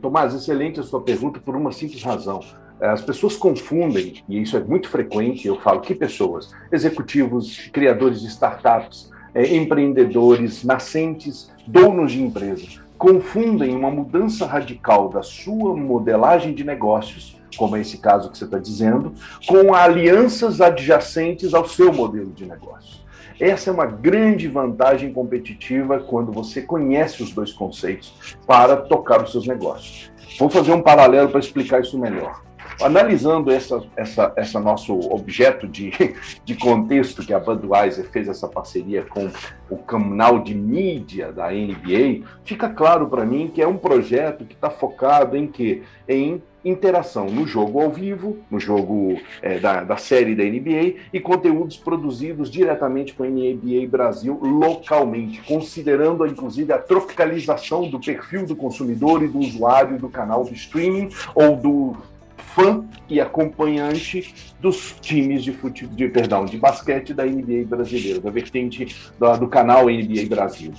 Tomás, 0.00 0.34
excelente 0.34 0.80
a 0.80 0.82
sua 0.82 1.00
pergunta 1.00 1.38
por 1.38 1.54
uma 1.54 1.70
simples 1.72 2.02
razão. 2.02 2.40
As 2.80 3.02
pessoas 3.02 3.36
confundem, 3.36 4.22
e 4.28 4.40
isso 4.40 4.56
é 4.56 4.60
muito 4.60 4.88
frequente, 4.88 5.48
eu 5.48 5.60
falo 5.60 5.80
que 5.80 5.94
pessoas, 5.94 6.52
executivos, 6.70 7.68
criadores 7.72 8.20
de 8.20 8.28
startups, 8.28 9.10
é, 9.34 9.56
empreendedores, 9.56 10.64
nascentes, 10.64 11.50
donos 11.66 12.12
de 12.12 12.22
empresas, 12.22 12.80
confundem 12.98 13.74
uma 13.74 13.90
mudança 13.90 14.44
radical 14.44 15.08
da 15.08 15.22
sua 15.22 15.74
modelagem 15.74 16.52
de 16.52 16.64
negócios 16.64 17.38
como 17.56 17.76
é 17.76 17.80
esse 17.80 17.98
caso 17.98 18.30
que 18.30 18.38
você 18.38 18.44
está 18.44 18.58
dizendo, 18.58 19.12
com 19.46 19.74
alianças 19.74 20.60
adjacentes 20.60 21.54
ao 21.54 21.66
seu 21.66 21.92
modelo 21.92 22.30
de 22.32 22.46
negócio. 22.46 23.00
Essa 23.40 23.70
é 23.70 23.72
uma 23.72 23.86
grande 23.86 24.48
vantagem 24.48 25.12
competitiva 25.12 26.00
quando 26.00 26.32
você 26.32 26.60
conhece 26.60 27.22
os 27.22 27.32
dois 27.32 27.52
conceitos 27.52 28.36
para 28.46 28.76
tocar 28.76 29.22
os 29.22 29.32
seus 29.32 29.46
negócios. 29.46 30.10
Vou 30.38 30.50
fazer 30.50 30.72
um 30.72 30.82
paralelo 30.82 31.28
para 31.28 31.40
explicar 31.40 31.80
isso 31.80 31.98
melhor. 31.98 32.47
Analisando 32.80 33.50
essa, 33.50 33.82
essa, 33.96 34.32
essa 34.36 34.60
nosso 34.60 34.98
objeto 35.12 35.66
de, 35.66 35.92
de 36.44 36.54
contexto 36.54 37.24
que 37.24 37.32
a 37.32 37.38
Budweiser 37.38 38.08
fez 38.10 38.28
essa 38.28 38.46
parceria 38.46 39.02
com 39.02 39.30
o 39.68 39.76
canal 39.76 40.38
de 40.38 40.54
mídia 40.54 41.32
da 41.32 41.50
NBA, 41.50 42.24
fica 42.44 42.68
claro 42.68 43.08
para 43.08 43.24
mim 43.24 43.50
que 43.52 43.60
é 43.60 43.66
um 43.66 43.76
projeto 43.76 44.44
que 44.44 44.54
está 44.54 44.70
focado 44.70 45.36
em 45.36 45.46
que 45.46 45.82
em 46.08 46.42
interação 46.64 47.26
no 47.26 47.46
jogo 47.46 47.80
ao 47.80 47.90
vivo, 47.90 48.38
no 48.50 48.58
jogo 48.58 49.18
é, 49.40 49.58
da, 49.58 49.84
da 49.84 49.96
série 49.96 50.34
da 50.34 50.44
NBA 50.44 51.00
e 51.12 51.20
conteúdos 51.20 51.76
produzidos 51.76 52.50
diretamente 52.50 53.14
com 53.14 53.22
a 53.22 53.26
NBA 53.26 53.86
Brasil 53.88 54.38
localmente, 54.42 55.40
considerando 55.42 56.26
inclusive 56.26 56.72
a 56.72 56.78
tropicalização 56.78 57.88
do 57.88 58.00
perfil 58.00 58.46
do 58.46 58.56
consumidor 58.56 59.22
e 59.22 59.28
do 59.28 59.38
usuário 59.38 59.98
do 59.98 60.08
canal 60.08 60.44
do 60.44 60.52
streaming 60.52 61.10
ou 61.34 61.56
do 61.56 61.96
fã 62.38 62.84
e 63.08 63.20
acompanhante 63.20 64.34
dos 64.60 64.96
times 65.00 65.42
de, 65.42 65.52
fute... 65.52 65.86
de, 65.86 66.08
perdão, 66.08 66.44
de 66.44 66.56
basquete 66.58 67.12
da 67.12 67.24
NBA 67.24 67.64
brasileira, 67.66 68.20
da 68.20 68.30
vertente 68.30 68.96
do, 69.18 69.36
do 69.38 69.48
canal 69.48 69.86
NBA 69.86 70.26
Brasil 70.28 70.72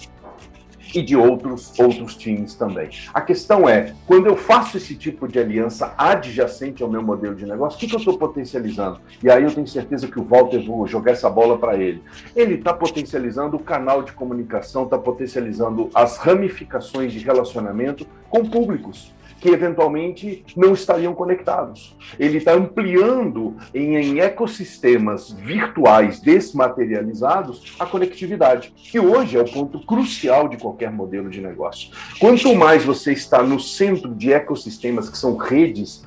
e 0.93 1.01
de 1.01 1.15
outros 1.15 1.77
outros 1.79 2.15
times 2.15 2.55
também. 2.55 2.89
A 3.13 3.21
questão 3.21 3.67
é, 3.67 3.93
quando 4.07 4.27
eu 4.27 4.35
faço 4.35 4.77
esse 4.77 4.95
tipo 4.95 5.27
de 5.27 5.39
aliança 5.39 5.93
adjacente 5.97 6.81
ao 6.81 6.89
meu 6.89 7.01
modelo 7.01 7.35
de 7.35 7.45
negócio, 7.45 7.77
o 7.77 7.79
que, 7.79 7.87
que 7.87 7.95
eu 7.95 7.99
estou 7.99 8.17
potencializando? 8.17 8.99
E 9.23 9.29
aí 9.29 9.43
eu 9.43 9.53
tenho 9.53 9.67
certeza 9.67 10.07
que 10.07 10.19
o 10.19 10.23
Walter, 10.23 10.65
vou 10.65 10.87
jogar 10.87 11.11
essa 11.11 11.29
bola 11.29 11.57
para 11.57 11.77
ele. 11.77 12.01
Ele 12.35 12.55
está 12.55 12.73
potencializando 12.73 13.57
o 13.57 13.59
canal 13.59 14.03
de 14.03 14.11
comunicação, 14.13 14.83
está 14.83 14.97
potencializando 14.97 15.89
as 15.93 16.17
ramificações 16.17 17.13
de 17.13 17.19
relacionamento 17.19 18.05
com 18.29 18.45
públicos 18.45 19.13
que 19.39 19.49
eventualmente 19.49 20.43
não 20.55 20.73
estariam 20.73 21.13
conectados. 21.13 21.95
Ele 22.19 22.37
está 22.37 22.53
ampliando 22.53 23.55
em, 23.73 23.95
em, 23.95 24.19
ecossistemas 24.19 25.31
virtuais 25.31 26.19
desmaterializados 26.19 27.75
a 27.79 27.85
conectividade, 27.85 28.73
que 28.75 28.99
hoje 28.99 29.37
é 29.37 29.41
o 29.41 29.51
ponto 29.51 29.79
crucial 29.85 30.47
de 30.47 30.57
qualquer 30.57 30.91
modelo 30.91 31.29
de 31.29 31.41
negócio. 31.41 31.91
Quanto 32.19 32.53
mais 32.55 32.83
você 32.83 33.13
está 33.13 33.41
no 33.41 33.59
centro 33.59 34.13
de 34.13 34.31
ecossistemas 34.31 35.09
que 35.09 35.17
são 35.17 35.37
redes 35.37 36.03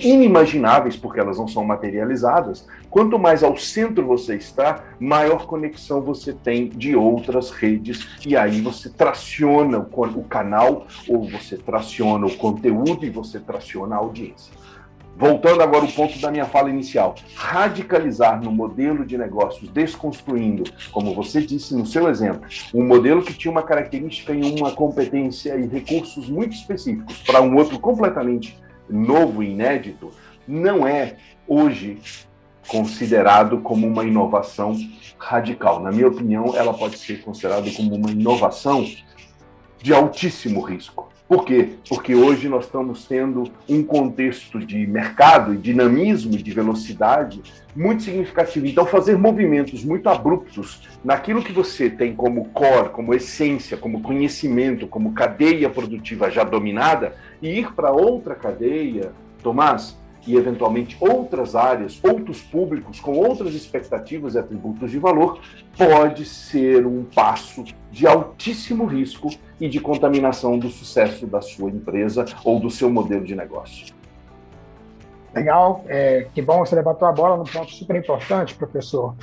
inimagináveis, 0.00 0.96
porque 0.96 1.20
elas 1.20 1.38
não 1.38 1.48
são 1.48 1.64
materializadas, 1.64 2.66
quanto 2.90 3.18
mais 3.18 3.42
ao 3.42 3.56
centro 3.56 4.06
você 4.06 4.36
está, 4.36 4.84
maior 4.98 5.46
conexão 5.46 6.00
você 6.00 6.32
tem 6.32 6.68
de 6.68 6.96
outras 6.96 7.50
redes, 7.50 8.06
e 8.26 8.36
aí 8.36 8.60
você 8.60 8.88
traciona 8.90 9.78
o 9.78 10.24
canal, 10.24 10.86
ou 11.08 11.28
você 11.28 11.56
traciona 11.56 12.26
o 12.26 12.36
conteúdo 12.36 13.04
e 13.04 13.10
você 13.10 13.38
traciona 13.38 13.96
a 13.96 13.98
audiência. 13.98 14.52
Voltando 15.18 15.62
agora 15.62 15.82
ao 15.82 15.90
ponto 15.90 16.18
da 16.18 16.30
minha 16.30 16.44
fala 16.44 16.68
inicial, 16.68 17.14
radicalizar 17.34 18.42
no 18.42 18.52
modelo 18.52 19.02
de 19.02 19.16
negócios, 19.16 19.70
desconstruindo, 19.70 20.64
como 20.92 21.14
você 21.14 21.40
disse 21.40 21.74
no 21.74 21.86
seu 21.86 22.06
exemplo, 22.10 22.42
um 22.74 22.86
modelo 22.86 23.22
que 23.22 23.32
tinha 23.32 23.50
uma 23.50 23.62
característica 23.62 24.34
e 24.34 24.42
uma 24.42 24.72
competência 24.72 25.56
e 25.56 25.66
recursos 25.66 26.28
muito 26.28 26.52
específicos 26.52 27.22
para 27.22 27.40
um 27.40 27.56
outro 27.56 27.78
completamente 27.78 28.58
novo 28.88 29.42
inédito, 29.42 30.10
não 30.46 30.86
é 30.86 31.16
hoje 31.46 31.98
considerado 32.66 33.60
como 33.60 33.86
uma 33.86 34.04
inovação 34.04 34.76
radical. 35.18 35.80
Na 35.80 35.90
minha 35.90 36.08
opinião, 36.08 36.56
ela 36.56 36.74
pode 36.74 36.98
ser 36.98 37.22
considerada 37.22 37.70
como 37.72 37.94
uma 37.94 38.10
inovação 38.10 38.86
de 39.82 39.92
altíssimo 39.92 40.60
risco. 40.60 41.08
Por 41.28 41.44
quê? 41.44 41.70
Porque 41.88 42.14
hoje 42.14 42.48
nós 42.48 42.66
estamos 42.66 43.04
tendo 43.04 43.50
um 43.68 43.82
contexto 43.82 44.60
de 44.60 44.86
mercado 44.86 45.56
dinamismo 45.56 46.36
de 46.36 46.50
velocidade 46.52 47.42
muito 47.74 48.04
significativo. 48.04 48.64
Então, 48.66 48.86
fazer 48.86 49.18
movimentos 49.18 49.84
muito 49.84 50.08
abruptos 50.08 50.82
naquilo 51.04 51.42
que 51.42 51.52
você 51.52 51.90
tem 51.90 52.14
como 52.14 52.46
core, 52.50 52.90
como 52.90 53.12
essência, 53.12 53.76
como 53.76 54.02
conhecimento, 54.02 54.86
como 54.86 55.14
cadeia 55.14 55.68
produtiva 55.68 56.30
já 56.30 56.44
dominada, 56.44 57.16
e 57.42 57.58
ir 57.58 57.72
para 57.72 57.90
outra 57.90 58.36
cadeia, 58.36 59.10
Tomás, 59.42 59.96
e 60.26 60.36
eventualmente 60.36 60.96
outras 61.00 61.54
áreas, 61.54 62.00
outros 62.02 62.42
públicos 62.42 63.00
com 63.00 63.12
outras 63.12 63.54
expectativas 63.54 64.34
e 64.34 64.38
atributos 64.38 64.90
de 64.90 64.98
valor, 64.98 65.40
pode 65.76 66.24
ser 66.24 66.86
um 66.86 67.04
passo 67.04 67.64
de 67.90 68.06
altíssimo 68.06 68.86
risco 68.86 69.30
e 69.60 69.68
de 69.68 69.80
contaminação 69.80 70.58
do 70.58 70.68
sucesso 70.68 71.26
da 71.26 71.40
sua 71.40 71.70
empresa 71.70 72.24
ou 72.44 72.58
do 72.58 72.70
seu 72.70 72.90
modelo 72.90 73.24
de 73.24 73.34
negócio. 73.34 73.94
Legal, 75.34 75.84
é, 75.86 76.28
que 76.34 76.40
bom 76.40 76.58
você 76.58 76.74
levantou 76.74 77.06
a 77.06 77.12
bola 77.12 77.36
num 77.36 77.44
ponto 77.44 77.70
super 77.70 77.94
importante, 77.94 78.54
professor. 78.54 79.14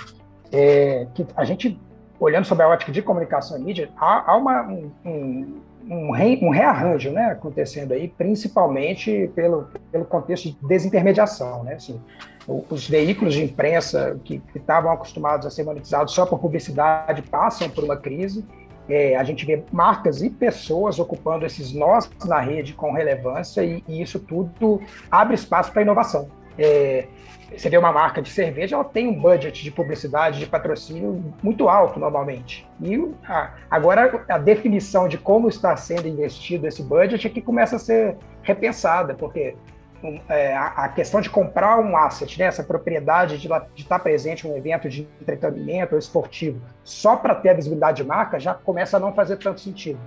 É, 0.51 1.07
que 1.15 1.25
a 1.35 1.43
gente, 1.43 1.79
olhando 2.19 2.45
sobre 2.45 2.63
a 2.63 2.69
ótica 2.69 2.91
de 2.91 3.01
comunicação 3.01 3.57
e 3.57 3.63
mídia, 3.63 3.89
há, 3.97 4.31
há 4.31 4.37
uma, 4.37 4.61
um, 4.61 4.91
um 5.03 5.61
um, 5.89 6.11
re, 6.11 6.39
um 6.41 6.49
rearranjo 6.49 7.11
né, 7.11 7.25
acontecendo 7.31 7.93
aí, 7.93 8.07
principalmente 8.07 9.29
pelo, 9.35 9.67
pelo 9.91 10.05
contexto 10.05 10.49
de 10.49 10.57
desintermediação. 10.67 11.63
Né? 11.63 11.75
Assim, 11.75 11.99
os 12.47 12.87
veículos 12.87 13.33
de 13.33 13.43
imprensa 13.43 14.19
que 14.23 14.41
estavam 14.55 14.91
acostumados 14.91 15.45
a 15.45 15.49
ser 15.49 15.63
monetizados 15.63 16.13
só 16.13 16.25
por 16.25 16.39
publicidade 16.39 17.21
passam 17.21 17.69
por 17.69 17.83
uma 17.83 17.97
crise 17.97 18.45
é, 18.87 19.15
a 19.15 19.23
gente 19.23 19.45
vê 19.45 19.63
marcas 19.71 20.21
e 20.21 20.29
pessoas 20.29 20.99
ocupando 20.99 21.45
esses 21.45 21.73
nós 21.73 22.09
na 22.25 22.39
rede 22.39 22.73
com 22.73 22.91
relevância 22.91 23.63
e, 23.63 23.83
e 23.87 24.01
isso 24.01 24.19
tudo 24.19 24.81
abre 25.09 25.35
espaço 25.35 25.71
para 25.71 25.81
inovação. 25.81 26.27
É, 26.57 27.07
você 27.57 27.69
vê 27.69 27.77
uma 27.77 27.91
marca 27.91 28.21
de 28.21 28.29
cerveja, 28.29 28.75
ela 28.75 28.83
tem 28.83 29.07
um 29.07 29.19
budget 29.19 29.63
de 29.63 29.71
publicidade, 29.71 30.39
de 30.39 30.45
patrocínio 30.45 31.33
muito 31.41 31.69
alto 31.69 31.99
normalmente. 31.99 32.67
E 32.81 33.11
a, 33.27 33.51
agora 33.69 34.23
a 34.27 34.37
definição 34.37 35.07
de 35.07 35.17
como 35.17 35.47
está 35.49 35.75
sendo 35.75 36.07
investido 36.07 36.67
esse 36.67 36.81
budget 36.81 37.27
é 37.27 37.29
que 37.29 37.41
começa 37.41 37.75
a 37.75 37.79
ser 37.79 38.17
repensada, 38.41 39.13
porque 39.13 39.55
é, 40.27 40.55
a, 40.55 40.89
questão 40.89 41.21
de 41.21 41.29
comprar 41.29 41.79
um 41.79 41.95
asset, 41.95 42.37
né, 42.37 42.45
essa 42.45 42.63
propriedade 42.63 43.37
de, 43.37 43.47
de 43.47 43.81
estar 43.81 43.99
presente 43.99 44.45
em 44.45 44.51
um 44.51 44.57
evento 44.57 44.89
de 44.89 45.07
entretenimento 45.21 45.93
ou 45.93 45.99
esportivo, 45.99 46.61
só 46.83 47.15
para 47.15 47.35
ter 47.35 47.49
a 47.49 47.53
visibilidade 47.53 47.97
de 47.97 48.03
marca, 48.03 48.39
já 48.39 48.53
começa 48.53 48.97
a 48.97 48.99
não 48.99 49.13
fazer 49.13 49.37
tanto 49.37 49.61
sentido. 49.61 49.99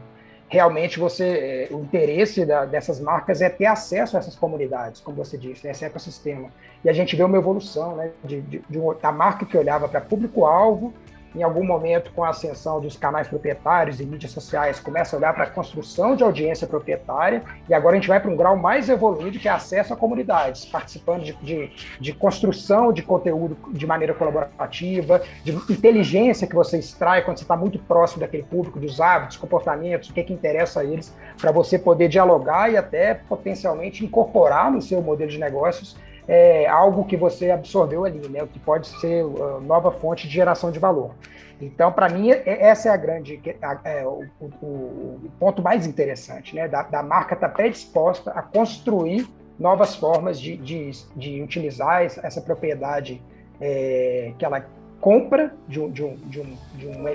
Realmente, 0.49 0.99
você, 0.99 1.69
é, 1.71 1.75
o 1.75 1.81
interesse 1.81 2.45
da, 2.47 2.65
dessas 2.65 3.01
marcas 3.01 3.43
é 3.43 3.49
ter 3.49 3.67
acesso 3.67 4.17
a 4.17 4.21
essas 4.21 4.37
comunidades, 4.37 5.01
como 5.01 5.17
você 5.17 5.37
disse, 5.37 5.65
né, 5.65 5.73
esse 5.73 5.85
ecossistema. 5.85 6.51
E 6.85 6.89
a 6.89 6.93
gente 6.93 7.17
vê 7.17 7.25
uma 7.25 7.37
evolução 7.37 7.97
né, 7.97 8.13
de, 8.23 8.41
de, 8.43 8.63
de 8.69 8.79
da 9.03 9.11
marca 9.11 9.45
que 9.45 9.59
olhava 9.59 9.89
para 9.89 10.01
público-alvo 10.01 10.95
em 11.37 11.43
algum 11.43 11.65
momento, 11.65 12.11
com 12.13 12.25
a 12.25 12.31
ascensão 12.31 12.81
dos 12.81 12.97
canais 12.97 13.29
proprietários 13.29 14.01
e 14.01 14.07
mídias 14.07 14.33
sociais, 14.33 14.81
começa 14.81 15.15
a 15.15 15.19
olhar 15.19 15.35
para 15.35 15.45
a 15.45 15.51
construção 15.51 16.17
de 16.17 16.25
audiência 16.25 16.67
proprietária, 16.67 17.43
e 17.69 17.75
agora 17.75 17.97
a 17.97 17.99
gente 17.99 18.09
vai 18.09 18.19
para 18.19 18.31
um 18.31 18.37
grau 18.37 18.57
mais 18.57 18.89
evoluído, 18.89 19.39
que 19.39 19.47
é 19.47 19.51
acesso 19.51 19.93
a 19.93 19.97
comunidades, 19.97 20.65
participando 20.65 21.23
de, 21.25 21.35
de, 21.35 21.71
de 22.01 22.13
construção 22.15 22.93
de 22.93 23.03
conteúdo 23.03 23.57
de 23.73 23.87
maneira 23.87 24.15
colaborativa, 24.15 25.21
de 25.45 25.53
inteligência 25.71 26.47
que 26.47 26.55
você 26.55 26.79
extrai 26.79 27.23
quando 27.23 27.37
você 27.37 27.45
está 27.45 27.57
muito 27.57 27.79
próximo 27.79 28.21
daquele 28.21 28.45
público, 28.45 28.81
dos 28.81 29.01
hábitos, 29.01 29.37
comportamentos, 29.37 30.09
o 30.09 30.15
que, 30.15 30.21
é 30.21 30.23
que 30.23 30.33
interessa 30.33 30.81
a 30.81 30.85
eles, 30.85 31.15
para 31.39 31.53
você 31.53 31.79
poder 31.79 32.09
dialogar 32.09 32.73
e 32.73 32.77
até 32.79 33.13
potencialmente 33.15 34.05
incorporar 34.05 34.71
no 34.71 34.81
seu 34.81 35.03
modelo 35.03 35.31
de 35.31 35.39
negócios 35.39 35.97
é, 36.29 36.67
algo 36.67 37.05
que 37.05 37.17
você 37.17 37.51
absorveu 37.51 38.05
ali, 38.05 38.29
né? 38.29 38.43
O 38.43 38.47
que 38.47 38.59
pode 38.59 38.89
ser 39.01 39.25
uh, 39.25 39.61
nova 39.61 39.91
fonte 39.93 40.27
de 40.27 40.35
geração 40.35 40.71
de 40.71 40.79
valor. 40.79 41.13
Então, 41.61 41.91
para 41.91 42.09
mim, 42.09 42.31
essa 42.31 42.91
é 42.91 42.93
a 42.93 42.97
grande, 42.97 43.41
é, 43.85 44.07
o, 44.07 44.25
o, 44.41 44.67
o, 44.67 45.31
ponto 45.39 45.63
mais 45.63 45.87
interessante, 45.87 46.55
né? 46.55 46.69
Da, 46.69 46.83
da 46.83 47.03
marca 47.03 47.35
estar 47.35 47.49
tá 47.49 47.55
predisposta 47.55 48.31
a 48.33 48.43
construir 48.43 49.27
novas 49.59 49.97
formas 49.97 50.39
de, 50.39 50.57
de, 50.57 50.91
de 51.15 51.43
utilizar 51.43 52.03
essa 52.03 52.43
propriedade 52.43 53.23
é, 53.59 54.33
que 54.39 54.45
ela 54.45 54.67
compra 55.01 55.55
de 55.67 55.81
um, 55.81 55.91
de 55.91 56.05
um, 56.05 56.15
de 56.15 56.41
um, 56.41 56.57
de 56.75 56.87
um 56.89 57.09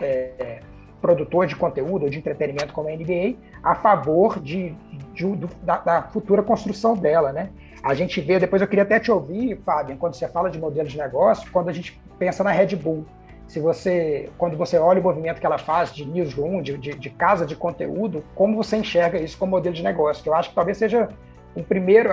é, 0.00 0.60
produtor 1.00 1.46
de 1.46 1.54
conteúdo 1.54 2.04
ou 2.04 2.10
de 2.10 2.18
entretenimento 2.18 2.72
como 2.72 2.88
a 2.88 2.92
NBA 2.92 3.36
a 3.62 3.74
favor 3.74 4.40
de, 4.40 4.74
de 5.14 5.24
do, 5.24 5.48
da, 5.62 5.78
da, 5.78 6.02
futura 6.02 6.42
construção 6.42 6.96
dela, 6.96 7.32
né? 7.32 7.50
A 7.82 7.94
gente 7.94 8.20
vê, 8.20 8.38
depois 8.38 8.60
eu 8.60 8.68
queria 8.68 8.82
até 8.82 8.98
te 8.98 9.10
ouvir, 9.10 9.60
Fábio, 9.64 9.96
quando 9.96 10.14
você 10.14 10.28
fala 10.28 10.50
de 10.50 10.58
modelo 10.58 10.88
de 10.88 10.98
negócio, 10.98 11.50
quando 11.50 11.68
a 11.68 11.72
gente 11.72 12.00
pensa 12.18 12.42
na 12.42 12.50
Red 12.50 12.76
Bull. 12.76 13.06
Se 13.46 13.60
você, 13.60 14.28
quando 14.36 14.56
você 14.58 14.76
olha 14.76 15.00
o 15.00 15.02
movimento 15.02 15.40
que 15.40 15.46
ela 15.46 15.56
faz 15.56 15.92
de 15.92 16.04
newsroom, 16.04 16.60
de, 16.60 16.76
de, 16.76 16.90
de 16.90 17.10
casa 17.10 17.46
de 17.46 17.56
conteúdo, 17.56 18.22
como 18.34 18.56
você 18.56 18.76
enxerga 18.76 19.18
isso 19.18 19.38
como 19.38 19.52
modelo 19.52 19.74
de 19.74 19.82
negócio? 19.82 20.22
Que 20.22 20.28
eu 20.28 20.34
acho 20.34 20.50
que 20.50 20.54
talvez 20.54 20.76
seja 20.76 21.08
o 21.54 21.62
primeiro, 21.62 22.10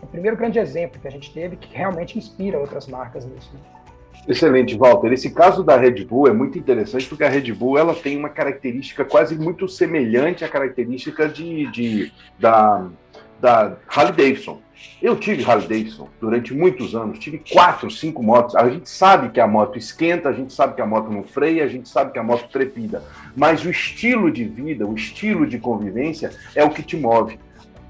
o 0.00 0.06
primeiro 0.06 0.36
grande 0.36 0.58
exemplo 0.58 0.98
que 0.98 1.06
a 1.06 1.10
gente 1.10 1.32
teve 1.32 1.56
que 1.56 1.76
realmente 1.76 2.16
inspira 2.16 2.58
outras 2.58 2.86
marcas 2.86 3.26
nisso. 3.26 3.50
Né? 3.52 3.60
Excelente, 4.26 4.76
Walter. 4.76 5.12
Esse 5.12 5.30
caso 5.30 5.62
da 5.62 5.76
Red 5.76 6.04
Bull 6.04 6.28
é 6.28 6.32
muito 6.32 6.58
interessante 6.58 7.06
porque 7.06 7.24
a 7.24 7.28
Red 7.28 7.52
Bull 7.52 7.78
ela 7.78 7.94
tem 7.94 8.16
uma 8.16 8.28
característica 8.28 9.04
quase 9.04 9.36
muito 9.38 9.68
semelhante 9.68 10.44
à 10.44 10.48
característica 10.48 11.28
de, 11.28 11.70
de 11.70 12.12
da, 12.38 12.88
da 13.40 13.76
Harley 13.88 14.12
Davidson. 14.12 14.60
Eu 15.02 15.16
tive 15.16 15.44
Harley 15.44 15.68
Davidson 15.68 16.08
durante 16.20 16.54
muitos 16.54 16.94
anos, 16.94 17.18
tive 17.18 17.42
quatro, 17.50 17.90
cinco 17.90 18.22
motos. 18.22 18.54
A 18.54 18.68
gente 18.68 18.88
sabe 18.88 19.30
que 19.30 19.40
a 19.40 19.46
moto 19.46 19.78
esquenta, 19.78 20.28
a 20.28 20.32
gente 20.32 20.52
sabe 20.52 20.74
que 20.74 20.80
a 20.80 20.86
moto 20.86 21.10
não 21.10 21.22
freia, 21.22 21.64
a 21.64 21.68
gente 21.68 21.88
sabe 21.88 22.12
que 22.12 22.18
a 22.18 22.22
moto 22.22 22.48
trepida. 22.50 23.02
Mas 23.36 23.64
o 23.64 23.70
estilo 23.70 24.30
de 24.30 24.44
vida, 24.44 24.86
o 24.86 24.94
estilo 24.94 25.46
de 25.46 25.58
convivência 25.58 26.30
é 26.54 26.64
o 26.64 26.70
que 26.70 26.82
te 26.82 26.96
move. 26.96 27.38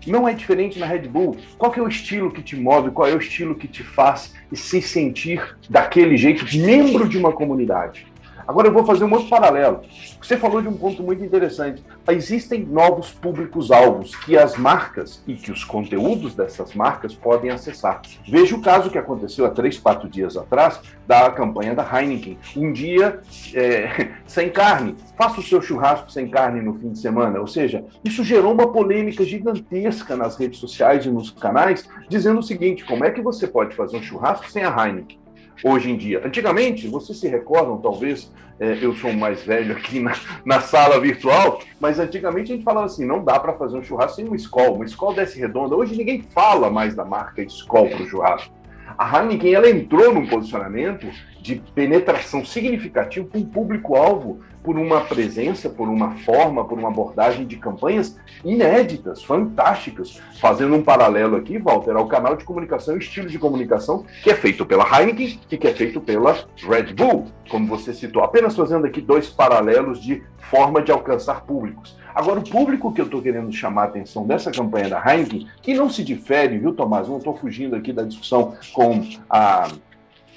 Não 0.06 0.26
é 0.26 0.32
diferente 0.32 0.78
na 0.78 0.86
Red 0.86 1.08
Bull. 1.08 1.36
Qual 1.58 1.74
é 1.74 1.80
o 1.80 1.88
estilo 1.88 2.30
que 2.30 2.42
te 2.42 2.56
move? 2.56 2.90
Qual 2.90 3.06
é 3.06 3.14
o 3.14 3.18
estilo 3.18 3.54
que 3.54 3.68
te 3.68 3.82
faz 3.82 4.34
se 4.52 4.80
sentir 4.80 5.56
daquele 5.68 6.16
jeito, 6.16 6.44
membro 6.56 7.06
de 7.08 7.18
uma 7.18 7.32
comunidade? 7.32 8.06
Agora 8.48 8.66
eu 8.66 8.72
vou 8.72 8.82
fazer 8.82 9.04
um 9.04 9.12
outro 9.12 9.28
paralelo. 9.28 9.82
Você 10.22 10.38
falou 10.38 10.62
de 10.62 10.68
um 10.68 10.72
ponto 10.72 11.02
muito 11.02 11.22
interessante. 11.22 11.84
Existem 12.08 12.64
novos 12.64 13.12
públicos-alvos 13.12 14.16
que 14.16 14.38
as 14.38 14.56
marcas 14.56 15.22
e 15.26 15.34
que 15.34 15.52
os 15.52 15.64
conteúdos 15.64 16.34
dessas 16.34 16.72
marcas 16.72 17.14
podem 17.14 17.50
acessar. 17.50 18.00
Veja 18.26 18.56
o 18.56 18.62
caso 18.62 18.88
que 18.88 18.96
aconteceu 18.96 19.44
há 19.44 19.50
três, 19.50 19.78
quatro 19.78 20.08
dias 20.08 20.34
atrás 20.34 20.80
da 21.06 21.30
campanha 21.30 21.74
da 21.74 21.82
Heineken. 21.84 22.38
Um 22.56 22.72
dia 22.72 23.20
é, 23.52 24.12
sem 24.26 24.48
carne. 24.48 24.96
Faça 25.14 25.40
o 25.40 25.44
seu 25.44 25.60
churrasco 25.60 26.10
sem 26.10 26.30
carne 26.30 26.62
no 26.62 26.72
fim 26.72 26.92
de 26.92 26.98
semana. 26.98 27.38
Ou 27.40 27.46
seja, 27.46 27.84
isso 28.02 28.24
gerou 28.24 28.54
uma 28.54 28.72
polêmica 28.72 29.24
gigantesca 29.24 30.16
nas 30.16 30.38
redes 30.38 30.58
sociais 30.58 31.04
e 31.04 31.10
nos 31.10 31.30
canais, 31.30 31.86
dizendo 32.08 32.40
o 32.40 32.42
seguinte: 32.42 32.82
como 32.86 33.04
é 33.04 33.10
que 33.10 33.20
você 33.20 33.46
pode 33.46 33.76
fazer 33.76 33.98
um 33.98 34.02
churrasco 34.02 34.50
sem 34.50 34.64
a 34.64 34.70
Heineken? 34.70 35.27
Hoje 35.62 35.90
em 35.90 35.96
dia. 35.96 36.22
Antigamente, 36.24 36.88
vocês 36.88 37.18
se 37.18 37.28
recordam, 37.28 37.78
talvez, 37.78 38.32
é, 38.60 38.78
eu 38.80 38.94
sou 38.94 39.12
mais 39.12 39.42
velho 39.42 39.76
aqui 39.76 40.00
na, 40.00 40.14
na 40.44 40.60
sala 40.60 41.00
virtual, 41.00 41.60
mas 41.80 41.98
antigamente 41.98 42.52
a 42.52 42.56
gente 42.56 42.64
falava 42.64 42.86
assim, 42.86 43.06
não 43.06 43.22
dá 43.22 43.38
para 43.38 43.52
fazer 43.54 43.76
um 43.76 43.82
churrasco 43.82 44.16
sem 44.16 44.26
uma 44.26 44.36
escola, 44.36 44.70
uma 44.70 44.84
escola 44.84 45.16
desce 45.16 45.38
redonda. 45.38 45.76
Hoje 45.76 45.96
ninguém 45.96 46.22
fala 46.22 46.70
mais 46.70 46.94
da 46.94 47.04
marca 47.04 47.42
escola 47.42 47.88
para 47.88 48.02
o 48.02 48.08
churrasco. 48.08 48.52
A 48.96 49.20
Heineken 49.20 49.54
ela 49.54 49.70
entrou 49.70 50.12
num 50.12 50.26
posicionamento 50.26 51.06
de 51.48 51.62
penetração 51.74 52.44
significativa 52.44 53.26
com 53.26 53.38
um 53.38 53.44
público-alvo 53.44 54.40
por 54.62 54.76
uma 54.76 55.00
presença, 55.00 55.70
por 55.70 55.88
uma 55.88 56.10
forma, 56.10 56.62
por 56.62 56.78
uma 56.78 56.88
abordagem 56.88 57.46
de 57.46 57.56
campanhas 57.56 58.18
inéditas, 58.44 59.22
fantásticas. 59.22 60.20
Fazendo 60.38 60.76
um 60.76 60.82
paralelo 60.82 61.36
aqui, 61.36 61.56
Walter, 61.56 61.96
ao 61.96 62.06
canal 62.06 62.36
de 62.36 62.44
comunicação 62.44 62.98
estilo 62.98 63.28
de 63.28 63.38
comunicação 63.38 64.04
que 64.22 64.30
é 64.30 64.34
feito 64.34 64.66
pela 64.66 64.84
Heineken 64.84 65.40
e 65.50 65.56
que 65.56 65.66
é 65.66 65.72
feito 65.72 66.02
pela 66.02 66.36
Red 66.56 66.92
Bull, 66.92 67.28
como 67.48 67.66
você 67.66 67.94
citou. 67.94 68.22
Apenas 68.22 68.54
fazendo 68.54 68.86
aqui 68.86 69.00
dois 69.00 69.30
paralelos 69.30 70.02
de 70.02 70.22
forma 70.50 70.82
de 70.82 70.92
alcançar 70.92 71.46
públicos. 71.46 71.96
Agora, 72.14 72.40
o 72.40 72.50
público 72.50 72.92
que 72.92 73.00
eu 73.00 73.06
estou 73.06 73.22
querendo 73.22 73.50
chamar 73.52 73.82
a 73.82 73.86
atenção 73.86 74.26
dessa 74.26 74.50
campanha 74.50 74.90
da 74.90 75.02
Heineken, 75.02 75.46
que 75.62 75.72
não 75.72 75.88
se 75.88 76.04
difere, 76.04 76.58
viu, 76.58 76.74
Tomás? 76.74 77.08
Não 77.08 77.18
estou 77.18 77.34
fugindo 77.34 77.74
aqui 77.74 77.92
da 77.92 78.02
discussão 78.02 78.54
com 78.74 79.02
a 79.30 79.68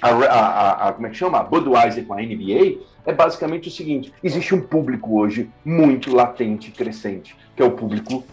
a, 0.02 0.08
a, 0.08 0.88
a, 0.88 0.92
como 0.92 1.06
é 1.06 1.10
que 1.10 1.16
chama? 1.16 1.38
A 1.38 1.44
Budweiser 1.44 2.04
com 2.04 2.14
a 2.14 2.16
NBA, 2.16 2.80
é 3.06 3.12
basicamente 3.12 3.68
o 3.68 3.70
seguinte: 3.70 4.12
existe 4.22 4.54
um 4.54 4.60
público 4.60 5.18
hoje 5.18 5.48
muito 5.64 6.14
latente 6.14 6.68
e 6.68 6.72
crescente, 6.72 7.36
que 7.54 7.62
é 7.62 7.64
o 7.64 7.70
público 7.70 8.24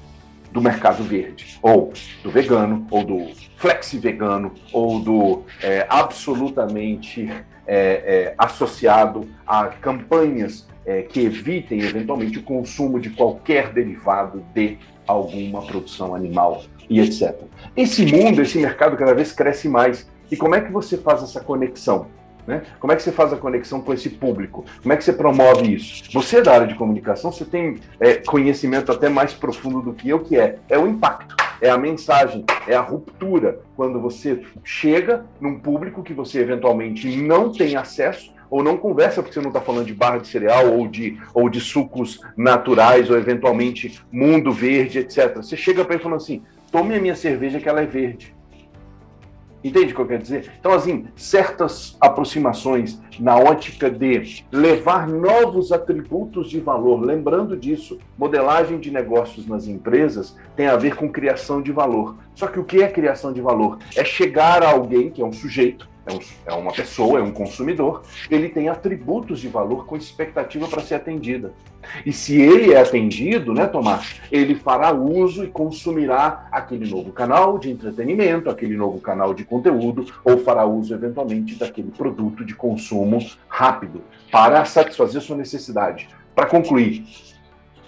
do 0.52 0.62
mercado 0.62 1.04
verde, 1.04 1.60
ou 1.62 1.94
do 2.24 2.32
vegano, 2.32 2.88
ou 2.90 3.04
do 3.04 3.28
flexi 3.56 4.00
vegano, 4.00 4.52
ou 4.74 5.00
do 5.00 5.44
é, 5.62 5.86
absolutamente 5.88 7.30
é, 7.68 7.76
é, 7.78 8.34
associado 8.36 9.30
a 9.46 9.68
campanhas 9.68 10.68
é, 10.86 11.04
que 11.04 11.20
evitem 11.20 11.82
eventualmente 11.82 12.40
o 12.40 12.44
consumo 12.44 13.00
de 13.00 13.12
qualquer 13.12 13.72
derivado 13.72 14.44
de 14.56 14.78
alguma 15.06 15.62
produção 15.62 16.16
animal 16.16 16.64
e 16.90 17.00
etc. 17.00 17.36
Esse 17.78 18.06
mundo, 18.06 18.42
esse 18.42 18.58
mercado 18.58 18.98
cada 18.98 19.14
vez 19.14 19.32
cresce 19.32 19.70
mais 19.70 20.10
e 20.32 20.38
como 20.38 20.56
é 20.56 20.62
que 20.62 20.72
você 20.72 20.98
faz 20.98 21.24
essa 21.24 21.40
conexão? 21.40 22.08
Né? 22.50 22.64
Como 22.80 22.92
é 22.92 22.96
que 22.96 23.04
você 23.04 23.12
faz 23.12 23.32
a 23.32 23.38
conexão 23.38 23.80
com 23.80 23.94
esse 23.94 24.10
público? 24.10 24.66
Como 24.82 24.92
é 24.92 24.98
que 24.98 25.04
você 25.04 25.14
promove 25.14 25.72
isso? 25.74 26.04
Você 26.12 26.38
é 26.38 26.42
da 26.42 26.54
área 26.54 26.68
de 26.68 26.74
comunicação, 26.74 27.32
você 27.32 27.46
tem 27.46 27.78
é, 28.00 28.16
conhecimento 28.16 28.92
até 28.92 29.08
mais 29.08 29.34
profundo 29.34 29.82
do 29.82 29.94
que 29.94 30.10
eu, 30.10 30.20
que 30.20 30.36
é, 30.36 30.58
é 30.68 30.78
o 30.78 30.88
impacto, 30.88 31.36
é 31.62 31.70
a 31.70 31.78
mensagem, 31.78 32.44
é 32.68 32.76
a 32.76 32.82
ruptura. 32.82 33.60
Quando 33.76 34.00
você 34.02 34.44
chega 34.64 35.26
num 35.40 35.60
público 35.60 36.02
que 36.02 36.14
você 36.14 36.40
eventualmente 36.40 37.16
não 37.16 37.52
tem 37.52 37.76
acesso, 37.76 38.34
ou 38.50 38.64
não 38.64 38.78
conversa 38.78 39.22
porque 39.22 39.36
você 39.36 39.42
não 39.42 39.50
está 39.50 39.62
falando 39.62 39.86
de 39.86 39.94
barra 39.94 40.18
de 40.18 40.28
cereal 40.28 40.74
ou 40.74 40.88
de, 40.88 41.20
ou 41.36 41.50
de 41.50 41.60
sucos 41.60 42.20
naturais 42.36 43.10
ou 43.10 43.16
eventualmente 43.16 44.02
mundo 44.12 44.52
verde, 44.52 44.98
etc. 44.98 45.36
Você 45.36 45.56
chega 45.56 45.86
para 45.86 45.94
ele 45.94 46.04
falando 46.04 46.18
assim: 46.18 46.42
tome 46.72 46.96
a 46.96 47.00
minha 47.00 47.16
cerveja 47.16 47.60
que 47.60 47.70
ela 47.70 47.82
é 47.82 47.86
verde. 47.86 48.36
Entende 49.64 49.92
o 49.92 49.96
que 49.96 50.02
eu 50.02 50.08
quero 50.08 50.22
dizer? 50.22 50.52
Então, 50.60 50.72
assim, 50.72 51.08
certas 51.16 51.98
aproximações 52.00 53.02
na 53.20 53.38
ótica 53.38 53.90
de 53.90 54.46
levar 54.52 55.08
novos 55.08 55.72
atributos 55.72 56.50
de 56.50 56.60
valor, 56.60 57.02
lembrando 57.02 57.58
disso, 57.58 58.00
modelagem 58.18 58.80
de 58.80 58.90
negócios 58.90 59.46
nas 59.46 59.68
empresas 59.68 60.38
tem 60.56 60.68
a 60.68 60.78
ver 60.78 60.96
com 60.96 61.10
criação 61.10 61.62
de 61.62 61.72
valor. 61.72 62.16
Só 62.34 62.48
que 62.48 62.60
o 62.60 62.64
que 62.64 62.82
é 62.82 62.88
criação 62.88 63.34
de 63.34 63.42
valor? 63.42 63.80
É 63.96 64.04
chegar 64.04 64.64
a 64.64 64.72
alguém, 64.72 65.10
que 65.10 65.22
é 65.22 65.26
um 65.26 65.34
sujeito, 65.34 65.90
é, 66.10 66.14
um, 66.14 66.20
é 66.46 66.54
uma 66.54 66.72
pessoa, 66.72 67.20
é 67.20 67.24
um 67.24 67.32
consumidor, 67.32 68.04
ele 68.30 68.50
tem 68.50 68.70
atributos 68.70 69.40
de 69.40 69.48
valor 69.48 69.86
com 69.86 69.96
expectativa 69.96 70.68
para 70.68 70.82
ser 70.82 70.96
atendida. 70.96 71.54
E 72.06 72.12
se 72.12 72.40
ele 72.40 72.74
é 72.74 72.82
atendido, 72.82 73.54
né, 73.54 73.66
Tomás, 73.66 74.20
ele 74.32 74.56
fará 74.56 74.92
uso 74.92 75.44
e 75.44 75.48
consumirá 75.48 76.48
aquele 76.52 76.90
novo 76.90 77.12
canal 77.12 77.58
de 77.58 77.72
entretenimento, 77.72 78.50
aquele 78.50 78.76
novo 78.76 79.00
canal 79.00 79.34
de 79.34 79.46
conteúdo, 79.46 80.06
ou 80.24 80.40
fará 80.40 80.66
uso 80.66 80.94
eventualmente 80.94 81.56
daquele 81.56 81.92
produto 81.92 82.44
de 82.44 82.54
consumo 82.54 83.20
rápido 83.48 84.02
para 84.32 84.66
satisfazer 84.66 85.22
sua 85.22 85.38
necessidade. 85.38 86.10
Para 86.36 86.46
concluir, 86.46 87.06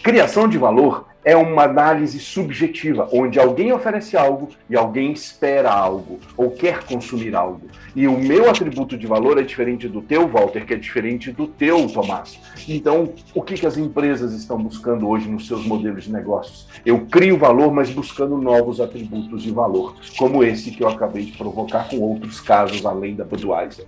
criação 0.02 0.48
de 0.48 0.58
valor 0.58 1.11
é 1.24 1.36
uma 1.36 1.64
análise 1.64 2.20
subjetiva, 2.20 3.08
onde 3.12 3.40
alguém 3.40 3.72
oferece 3.72 4.18
algo 4.18 4.50
e 4.70 4.76
alguém 4.76 5.12
espera 5.12 5.72
algo 5.72 6.20
ou 6.36 6.52
quer 6.52 6.84
consumir 6.84 7.36
algo. 7.36 7.68
E 7.96 8.08
o 8.08 8.18
meu 8.18 8.50
atributo 8.50 8.98
de 8.98 9.06
valor 9.06 9.38
é 9.38 9.44
diferente 9.44 9.88
do 9.88 10.02
teu, 10.02 10.28
Walter, 10.28 10.66
que 10.66 10.74
é 10.74 10.78
diferente 10.78 11.32
do 11.32 11.48
teu, 11.48 11.88
Tomás. 11.88 12.40
Então, 12.68 13.14
o 13.36 13.42
que, 13.42 13.56
que 13.56 13.68
as 13.68 13.78
empresas 13.78 14.34
estão 14.34 14.58
buscando 14.58 15.08
hoje 15.08 15.30
nos 15.30 15.48
seus 15.48 15.66
modelos 15.66 16.06
de 16.06 16.12
negócios? 16.12 16.68
Eu 16.86 17.06
crio 17.06 17.38
valor, 17.38 17.72
mas 17.72 17.90
buscando 17.90 18.38
novos 18.38 18.80
atributos 18.80 19.44
de 19.44 19.52
valor, 19.52 19.96
como 20.18 20.44
esse 20.44 20.72
que 20.72 20.84
eu 20.84 20.90
acabei 20.90 21.26
de 21.26 21.38
provocar 21.38 21.90
com 21.90 22.00
outros 22.00 22.40
casos 22.40 22.86
além 22.86 23.16
da 23.16 23.24
Budweiser. 23.24 23.86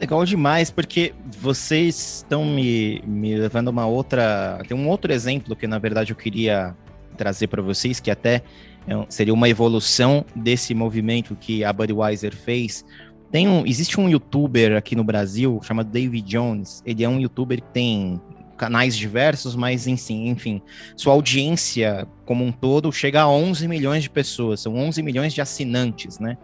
Legal 0.00 0.24
demais, 0.24 0.70
porque 0.70 1.12
vocês 1.38 2.16
estão 2.16 2.42
me, 2.42 3.02
me 3.06 3.36
levando 3.36 3.68
a 3.68 3.70
uma 3.70 3.86
outra. 3.86 4.62
Tem 4.66 4.74
um 4.74 4.88
outro 4.88 5.12
exemplo 5.12 5.54
que, 5.54 5.66
na 5.66 5.78
verdade, 5.78 6.12
eu 6.12 6.16
queria 6.16 6.74
trazer 7.18 7.48
para 7.48 7.60
vocês, 7.60 8.00
que 8.00 8.10
até 8.10 8.42
é 8.88 9.04
seria 9.10 9.34
uma 9.34 9.46
evolução 9.46 10.24
desse 10.34 10.74
movimento 10.74 11.36
que 11.36 11.62
a 11.62 11.72
Budweiser 11.72 12.34
fez. 12.34 12.82
Tem 13.30 13.46
um, 13.46 13.66
existe 13.66 14.00
um 14.00 14.08
youtuber 14.08 14.74
aqui 14.74 14.96
no 14.96 15.04
Brasil 15.04 15.60
chamado 15.62 15.90
David 15.90 16.26
Jones. 16.26 16.82
Ele 16.86 17.04
é 17.04 17.08
um 17.08 17.20
youtuber 17.20 17.60
que 17.60 17.68
tem 17.68 18.18
canais 18.60 18.94
diversos, 18.94 19.56
mas 19.56 19.86
enfim, 19.86 20.28
enfim, 20.28 20.60
sua 20.94 21.14
audiência 21.14 22.06
como 22.26 22.44
um 22.44 22.52
todo 22.52 22.92
chega 22.92 23.22
a 23.22 23.28
11 23.28 23.66
milhões 23.66 24.02
de 24.02 24.10
pessoas, 24.10 24.60
são 24.60 24.76
11 24.76 25.02
milhões 25.02 25.32
de 25.32 25.40
assinantes, 25.40 26.18
né? 26.18 26.36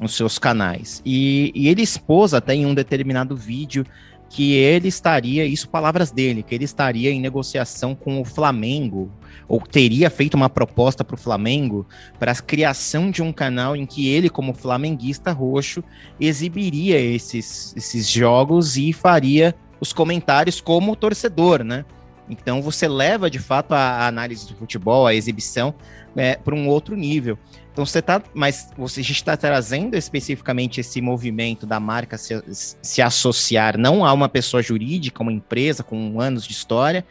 nos 0.00 0.14
seus 0.16 0.38
canais. 0.38 1.02
E, 1.04 1.52
e 1.54 1.68
ele 1.68 1.82
expôs 1.82 2.32
até 2.32 2.54
em 2.54 2.64
um 2.64 2.72
determinado 2.72 3.36
vídeo 3.36 3.84
que 4.30 4.54
ele 4.54 4.88
estaria, 4.88 5.44
isso 5.44 5.68
palavras 5.68 6.10
dele, 6.10 6.42
que 6.42 6.54
ele 6.54 6.64
estaria 6.64 7.10
em 7.10 7.20
negociação 7.20 7.94
com 7.94 8.20
o 8.20 8.24
Flamengo, 8.24 9.10
ou 9.46 9.60
teria 9.60 10.08
feito 10.08 10.34
uma 10.34 10.48
proposta 10.50 11.02
para 11.02 11.14
o 11.14 11.18
Flamengo 11.18 11.86
para 12.18 12.32
a 12.32 12.36
criação 12.36 13.10
de 13.10 13.22
um 13.22 13.32
canal 13.32 13.74
em 13.74 13.86
que 13.86 14.08
ele, 14.08 14.28
como 14.28 14.54
flamenguista 14.54 15.32
roxo, 15.32 15.82
exibiria 16.20 17.00
esses, 17.00 17.74
esses 17.76 18.08
jogos 18.08 18.76
e 18.76 18.92
faria 18.92 19.54
os 19.80 19.92
comentários 19.92 20.60
como 20.60 20.96
torcedor, 20.96 21.62
né? 21.62 21.84
Então 22.28 22.60
você 22.60 22.86
leva 22.86 23.30
de 23.30 23.38
fato 23.38 23.72
a, 23.72 24.06
análise 24.06 24.46
do 24.46 24.54
futebol, 24.54 25.06
a 25.06 25.14
exibição, 25.14 25.74
é, 26.16 26.36
para 26.36 26.54
um 26.54 26.68
outro 26.68 26.94
nível. 26.94 27.38
Então 27.72 27.86
você 27.86 28.02
tá, 28.02 28.22
mas 28.34 28.70
você 28.76 29.00
está 29.00 29.36
trazendo 29.36 29.96
especificamente 29.96 30.80
esse 30.80 31.00
movimento 31.00 31.64
da 31.64 31.78
marca 31.78 32.18
se, 32.18 32.34
se 32.82 33.00
associar 33.00 33.78
não 33.78 34.04
a 34.04 34.12
uma 34.12 34.28
pessoa 34.28 34.62
jurídica, 34.62 35.22
uma 35.22 35.32
empresa 35.32 35.82
com 35.82 36.20
anos 36.20 36.44
de 36.44 36.52
história, 36.52 37.06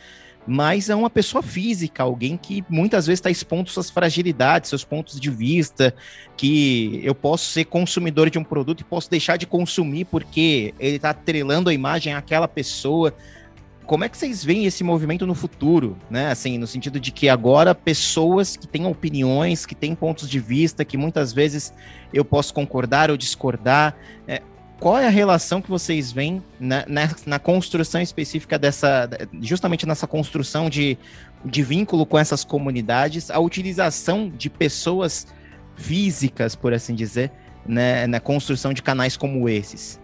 mas 0.47 0.89
a 0.89 0.95
uma 0.95 1.09
pessoa 1.09 1.43
física, 1.43 2.03
alguém 2.03 2.37
que 2.37 2.63
muitas 2.69 3.05
vezes 3.05 3.19
está 3.19 3.29
expondo 3.29 3.69
suas 3.69 3.89
fragilidades, 3.89 4.69
seus 4.69 4.85
pontos 4.85 5.19
de 5.19 5.29
vista, 5.29 5.93
que 6.37 7.01
eu 7.03 7.13
posso 7.13 7.49
ser 7.51 7.65
consumidor 7.65 8.29
de 8.29 8.39
um 8.39 8.43
produto 8.43 8.81
e 8.81 8.83
posso 8.85 9.09
deixar 9.09 9.37
de 9.37 9.45
consumir 9.45 10.05
porque 10.05 10.73
ele 10.79 10.95
está 10.95 11.09
atrelando 11.09 11.69
a 11.69 11.73
imagem 11.73 12.13
àquela 12.13 12.47
pessoa 12.47 13.13
como 13.87 14.03
é 14.03 14.09
que 14.09 14.17
vocês 14.17 14.43
veem 14.43 14.65
esse 14.65 14.83
movimento 14.83 15.25
no 15.25 15.33
futuro, 15.33 15.97
né? 16.09 16.29
Assim, 16.29 16.57
no 16.57 16.67
sentido 16.67 16.99
de 16.99 17.09
que 17.09 17.29
agora 17.29 17.73
pessoas 17.73 18.57
que 18.57 18.67
têm 18.67 18.85
opiniões, 18.85 19.65
que 19.65 19.73
têm 19.73 19.95
pontos 19.95 20.29
de 20.29 20.39
vista, 20.41 20.83
que 20.83 20.97
muitas 20.97 21.31
vezes 21.31 21.73
eu 22.13 22.25
posso 22.25 22.53
concordar 22.53 23.09
ou 23.09 23.15
discordar. 23.15 23.95
É, 24.27 24.41
qual 24.79 24.97
é 24.97 25.07
a 25.07 25.09
relação 25.09 25.61
que 25.61 25.69
vocês 25.69 26.11
veem 26.11 26.43
na, 26.59 26.85
na, 26.87 27.09
na, 27.25 27.39
construção 27.39 27.99
específica 27.99 28.59
dessa, 28.59 29.09
justamente 29.41 29.87
nessa 29.87 30.05
construção 30.05 30.69
de, 30.69 30.97
de 31.43 31.63
vínculo 31.63 32.05
com 32.05 32.17
essas 32.17 32.43
comunidades, 32.43 33.31
a 33.31 33.39
utilização 33.39 34.29
de 34.29 34.49
pessoas 34.49 35.27
físicas, 35.75 36.55
por 36.55 36.73
assim 36.73 36.93
dizer, 36.93 37.31
né, 37.65 38.05
na 38.05 38.19
construção 38.19 38.71
de 38.71 38.83
canais 38.83 39.17
como 39.17 39.49
esses? 39.49 39.99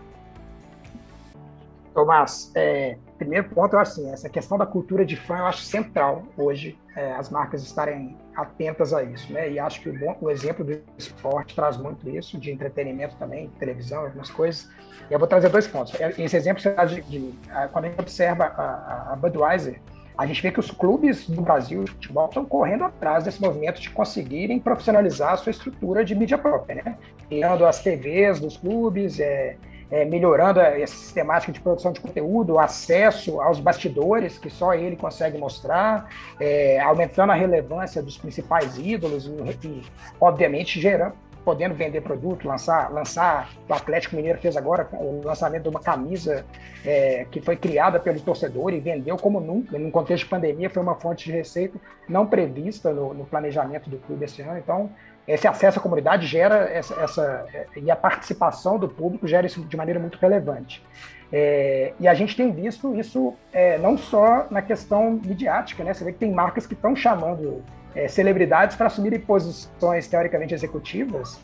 Tomás, 1.94 2.52
é, 2.56 2.98
primeiro 3.24 3.50
ponto, 3.50 3.74
eu 3.74 3.80
acho 3.80 3.92
assim, 3.92 4.12
essa 4.12 4.30
questão 4.30 4.58
da 4.58 4.66
cultura 4.66 5.06
de 5.06 5.16
fã 5.16 5.38
eu 5.38 5.46
acho 5.46 5.62
central 5.62 6.24
hoje, 6.38 6.78
é, 6.96 7.14
as 7.14 7.30
marcas 7.30 7.64
estarem 7.64 8.18
atentas 8.36 8.94
a 8.94 9.04
isso, 9.04 9.32
né? 9.32 9.52
E 9.52 9.60
acho 9.60 9.82
que 9.82 9.90
o, 9.90 9.98
bom, 9.98 10.16
o, 10.22 10.30
exemplo 10.30 10.64
do 10.64 10.80
esporte 10.98 11.56
traz 11.56 11.78
muito 11.78 12.08
isso, 12.10 12.38
de 12.38 12.52
entretenimento 12.52 13.16
também, 13.18 13.50
televisão, 13.60 14.06
algumas 14.06 14.30
coisas. 14.30 14.70
E 15.10 15.14
eu 15.14 15.20
vou 15.20 15.28
trazer 15.28 15.50
dois 15.50 15.68
pontos. 15.68 16.00
É, 16.00 16.10
esse 16.22 16.36
exemplo 16.36 16.62
de, 16.62 17.02
de, 17.02 17.34
quando 17.72 17.86
a 17.86 17.88
gente 17.90 18.00
observa 18.00 18.46
a, 18.46 19.14
a 19.14 19.16
Budweiser, 19.16 19.80
a 20.18 20.26
gente 20.28 20.42
vê 20.42 20.52
que 20.52 20.60
os 20.60 20.70
clubes 20.70 21.28
do 21.28 21.42
Brasil 21.42 21.84
de 21.84 21.92
futebol 21.92 22.28
estão 22.28 22.46
correndo 22.46 22.84
atrás 22.84 23.24
desse 23.24 23.42
movimento 23.42 23.82
de 23.82 23.90
conseguirem 23.90 24.60
profissionalizar 24.60 25.34
a 25.34 25.38
sua 25.38 25.50
estrutura 25.50 26.06
de 26.06 26.14
mídia 26.14 26.38
própria, 26.38 26.84
né? 26.84 26.98
Criando 27.28 27.66
as 27.66 27.82
TVs 27.82 28.40
dos 28.40 28.58
clubes, 28.58 29.20
é, 29.20 29.58
é, 29.92 30.06
melhorando 30.06 30.60
essa 30.60 30.96
sistemática 30.96 31.52
de 31.52 31.60
produção 31.60 31.92
de 31.92 32.00
conteúdo, 32.00 32.60
acesso 32.60 33.42
aos 33.42 33.60
bastidores 33.60 34.38
que 34.38 34.50
só 34.50 34.74
ele 34.74 34.96
consegue 34.96 35.38
mostrar, 35.38 36.10
é, 36.40 36.80
aumentando 36.80 37.32
a 37.32 37.36
relevância 37.36 38.02
dos 38.02 38.18
principais 38.18 38.78
ídolos 38.78 39.28
e, 39.28 39.68
e 39.68 39.84
obviamente, 40.20 40.80
gerando, 40.80 41.14
podendo 41.44 41.76
vender 41.76 42.02
produto, 42.02 42.48
lançar, 42.48 42.92
lançar, 42.92 43.50
o 43.68 43.74
Atlético 43.74 44.16
Mineiro 44.16 44.40
fez 44.40 44.56
agora 44.56 44.88
o 44.94 45.22
lançamento 45.24 45.64
de 45.64 45.70
uma 45.70 45.80
camisa 45.80 46.46
é, 46.86 47.26
que 47.30 47.42
foi 47.42 47.56
criada 47.56 48.00
pelo 48.00 48.20
torcedor 48.22 48.74
e 48.74 48.80
vendeu 48.80 49.18
como 49.18 49.40
nunca, 49.40 49.78
num 49.78 49.92
contexto 49.92 50.24
de 50.24 50.30
pandemia, 50.30 50.70
foi 50.70 50.82
uma 50.82 50.96
fonte 50.96 51.26
de 51.26 51.32
receita 51.32 51.78
não 52.08 52.26
prevista 52.26 52.92
no, 52.92 53.14
no 53.14 53.26
planejamento 53.26 53.90
do 53.90 53.98
clube 53.98 54.26
esse 54.26 54.42
ano, 54.42 54.58
então 54.58 54.90
esse 55.28 55.48
acesso 55.48 55.80
à 55.80 55.82
comunidade 55.82 56.28
gera 56.28 56.70
essa, 56.70 56.94
essa, 57.02 57.46
e 57.76 57.90
a 57.90 57.96
participação 57.96 58.78
do 58.78 58.90
público 58.90 59.28
gera 59.28 59.48
isso 59.48 59.62
de 59.62 59.78
maneira 59.78 60.00
muito 60.00 60.18
relevante. 60.18 60.84
É, 61.32 61.94
e 62.00 62.08
a 62.08 62.14
gente 62.14 62.36
tem 62.36 62.52
visto 62.52 62.96
isso 62.96 63.34
é, 63.52 63.78
não 63.80 63.98
só 63.98 64.46
na 64.52 64.62
questão 64.62 65.20
midiática, 65.26 65.84
né? 65.84 65.94
Você 65.94 66.04
vê 66.04 66.12
que 66.12 66.20
tem 66.20 66.32
marcas 66.32 66.68
que 66.68 66.74
estão 66.74 66.96
chamando 66.96 67.64
é, 67.96 68.08
celebridades 68.08 68.76
para 68.76 68.88
assumirem 68.88 69.20
posições 69.20 70.08
teoricamente 70.08 70.54
executivas 70.54 71.40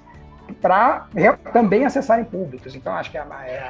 para 0.62 1.08
também 1.54 1.86
acessarem 1.86 2.26
públicos. 2.26 2.76
Então, 2.76 2.94
acho 2.94 3.10
que 3.12 3.18
a, 3.18 3.26
é 3.46 3.63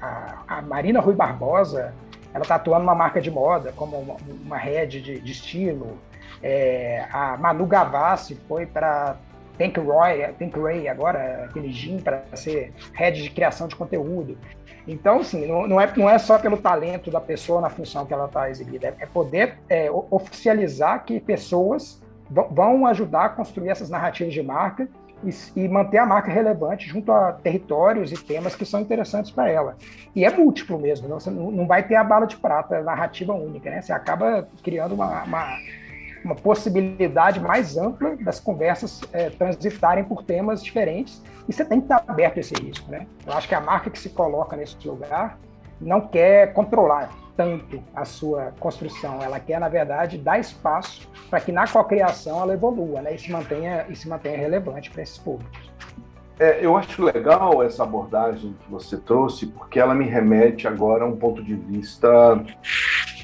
a, 0.00 0.42
a, 0.48 0.62
Marina 0.62 1.00
Rui 1.00 1.14
Barbosa 1.14 1.94
ela 2.32 2.42
está 2.42 2.56
atuando 2.56 2.80
numa 2.80 2.94
marca 2.94 3.20
de 3.20 3.30
moda, 3.30 3.72
como 3.72 3.96
uma, 3.96 4.16
uma 4.44 4.56
rede 4.58 5.00
de, 5.00 5.20
de 5.20 5.32
estilo. 5.32 5.98
É, 6.42 7.06
a 7.12 7.36
Manu 7.36 7.64
Gavassi 7.64 8.34
foi 8.48 8.66
para 8.66 9.16
Tank 9.58 9.78
Roy, 9.78 10.32
Tank 10.38 10.56
Ray 10.58 10.88
agora, 10.88 11.46
aquele 11.48 11.70
Jim 11.72 11.98
para 11.98 12.22
ser 12.34 12.72
head 12.92 13.22
de 13.22 13.30
criação 13.30 13.68
de 13.68 13.76
conteúdo. 13.76 14.36
Então, 14.86 15.20
assim, 15.20 15.46
não, 15.46 15.66
não, 15.66 15.80
é, 15.80 15.90
não 15.96 16.10
é 16.10 16.18
só 16.18 16.38
pelo 16.38 16.58
talento 16.58 17.10
da 17.10 17.20
pessoa 17.20 17.60
na 17.60 17.70
função 17.70 18.04
que 18.04 18.12
ela 18.12 18.26
está 18.26 18.50
exibida, 18.50 18.88
é, 18.88 18.94
é 19.00 19.06
poder 19.06 19.58
é, 19.68 19.90
oficializar 20.10 21.04
que 21.04 21.18
pessoas 21.20 22.02
vão 22.28 22.86
ajudar 22.86 23.26
a 23.26 23.28
construir 23.28 23.68
essas 23.68 23.90
narrativas 23.90 24.32
de 24.32 24.42
marca 24.42 24.88
e, 25.22 25.60
e, 25.60 25.68
manter 25.68 25.98
a 25.98 26.06
marca 26.06 26.30
relevante 26.30 26.86
junto 26.86 27.12
a 27.12 27.32
territórios 27.32 28.12
e 28.12 28.14
temas 28.14 28.54
que 28.54 28.64
são 28.64 28.80
interessantes 28.80 29.30
para 29.30 29.48
ela. 29.48 29.76
E 30.14 30.24
é 30.24 30.30
múltiplo 30.30 30.78
mesmo, 30.78 31.08
não, 31.08 31.20
você 31.20 31.30
não 31.30 31.66
vai 31.66 31.82
ter 31.82 31.94
a 31.94 32.04
bala 32.04 32.26
de 32.26 32.36
prata, 32.36 32.82
narrativa 32.82 33.32
única, 33.32 33.70
né? 33.70 33.80
Você 33.80 33.92
acaba 33.92 34.46
criando 34.62 34.94
uma, 34.94 35.22
uma 35.22 35.58
uma 36.24 36.34
possibilidade 36.34 37.38
mais 37.38 37.76
ampla 37.76 38.16
das 38.16 38.40
conversas 38.40 39.00
é, 39.12 39.30
transitarem 39.30 40.04
por 40.04 40.22
temas 40.22 40.62
diferentes 40.62 41.22
e 41.48 41.52
você 41.52 41.64
tem 41.64 41.80
que 41.80 41.84
estar 41.84 42.02
aberto 42.08 42.38
a 42.38 42.40
esse 42.40 42.54
risco, 42.54 42.90
né? 42.90 43.06
Eu 43.26 43.34
acho 43.34 43.46
que 43.46 43.54
a 43.54 43.60
marca 43.60 43.90
que 43.90 43.98
se 43.98 44.08
coloca 44.08 44.56
nesse 44.56 44.76
lugar 44.88 45.38
não 45.80 46.00
quer 46.00 46.52
controlar 46.54 47.10
tanto 47.36 47.82
a 47.94 48.04
sua 48.04 48.52
construção, 48.60 49.20
ela 49.20 49.40
quer 49.40 49.58
na 49.58 49.68
verdade 49.68 50.16
dar 50.16 50.38
espaço 50.38 51.10
para 51.28 51.40
que 51.40 51.50
na 51.50 51.66
cocriação 51.66 52.40
ela 52.40 52.54
evolua, 52.54 53.02
né? 53.02 53.14
E 53.14 53.18
se 53.18 53.30
mantenha 53.30 53.86
e 53.88 53.96
se 53.96 54.08
mantenha 54.08 54.38
relevante 54.38 54.90
para 54.90 55.02
esses 55.02 55.18
públicos. 55.18 55.72
É, 56.38 56.64
eu 56.64 56.76
acho 56.76 57.02
legal 57.02 57.62
essa 57.62 57.84
abordagem 57.84 58.56
que 58.60 58.70
você 58.70 58.96
trouxe, 58.96 59.46
porque 59.46 59.78
ela 59.78 59.94
me 59.94 60.04
remete 60.04 60.66
agora 60.66 61.04
a 61.04 61.06
um 61.06 61.16
ponto 61.16 61.42
de 61.42 61.54
vista 61.54 62.08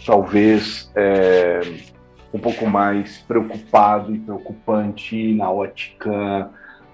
talvez 0.07 0.91
é, 0.95 1.61
um 2.33 2.38
pouco 2.38 2.66
mais 2.66 3.19
preocupado 3.19 4.14
e 4.14 4.19
preocupante 4.19 5.35
na 5.35 5.51
ótica 5.51 6.51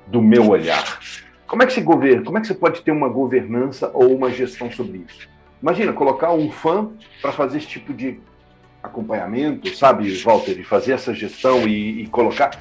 do 0.07 0.22
meu 0.22 0.49
olhar. 0.49 1.01
Como 1.46 1.62
é 1.62 1.66
que 1.66 1.72
se 1.72 1.81
governa? 1.81 2.25
Como 2.25 2.38
é 2.38 2.40
que 2.40 2.46
você 2.46 2.55
pode 2.55 2.83
ter 2.83 2.90
uma 2.90 3.09
governança 3.09 3.90
ou 3.94 4.14
uma 4.14 4.31
gestão 4.31 4.70
sobre 4.70 5.05
isso? 5.07 5.29
Imagina 5.62 5.92
colocar 5.92 6.33
um 6.33 6.51
fã 6.51 6.90
para 7.20 7.33
fazer 7.33 7.59
esse 7.59 7.68
tipo 7.68 7.92
de 7.94 8.20
acompanhamento, 8.87 9.75
sabe, 9.77 10.12
Walter, 10.22 10.55
de 10.55 10.64
fazer 10.64 10.92
essa 10.92 11.14
gestão 11.14 11.66
e, 11.66 12.03
e, 12.03 12.07
colocar. 12.07 12.59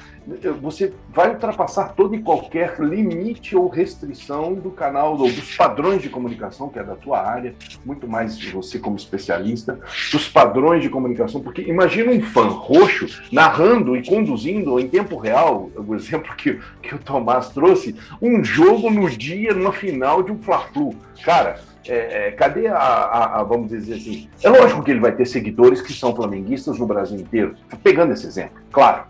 Você 0.60 0.92
vai 1.08 1.30
ultrapassar 1.30 1.94
todo 1.94 2.16
e 2.16 2.20
qualquer 2.20 2.80
limite 2.80 3.54
ou 3.54 3.68
restrição 3.68 4.54
do 4.54 4.72
canal, 4.72 5.12
ou 5.12 5.30
dos 5.30 5.54
padrões 5.54 6.02
de 6.02 6.08
comunicação, 6.08 6.68
que 6.68 6.80
é 6.80 6.82
da 6.82 6.96
tua 6.96 7.20
área, 7.20 7.54
muito 7.84 8.08
mais 8.08 8.44
você 8.50 8.80
como 8.80 8.96
especialista, 8.96 9.78
dos 10.10 10.28
padrões 10.28 10.82
de 10.82 10.90
comunicação, 10.90 11.40
porque 11.40 11.62
imagina 11.62 12.10
um 12.10 12.20
fã 12.20 12.48
roxo 12.48 13.06
narrando 13.30 13.96
e 13.96 14.04
conduzindo 14.04 14.80
em 14.80 14.88
tempo 14.88 15.16
real, 15.16 15.70
o 15.76 15.94
exemplo 15.94 16.34
que, 16.34 16.58
que 16.82 16.94
o 16.96 16.98
Tomás 16.98 17.50
trouxe, 17.50 17.94
um 18.20 18.42
jogo 18.42 18.90
no 18.90 19.08
dia, 19.08 19.54
numa 19.54 19.72
final 19.72 20.24
de 20.24 20.32
um 20.32 20.42
Fla-Flu. 20.42 20.92
Cara, 21.24 21.60
é, 21.88 22.28
é, 22.28 22.30
cadê 22.32 22.66
a, 22.66 22.76
a, 22.76 23.40
a, 23.40 23.42
vamos 23.42 23.68
dizer 23.68 23.94
assim, 23.94 24.28
é 24.42 24.48
lógico 24.48 24.82
que 24.82 24.90
ele 24.90 25.00
vai 25.00 25.12
ter 25.12 25.26
seguidores 25.26 25.80
que 25.80 25.92
são 25.92 26.14
flamenguistas 26.14 26.78
no 26.78 26.86
Brasil 26.86 27.18
inteiro, 27.18 27.54
pegando 27.82 28.12
esse 28.12 28.26
exemplo, 28.26 28.60
claro. 28.70 29.04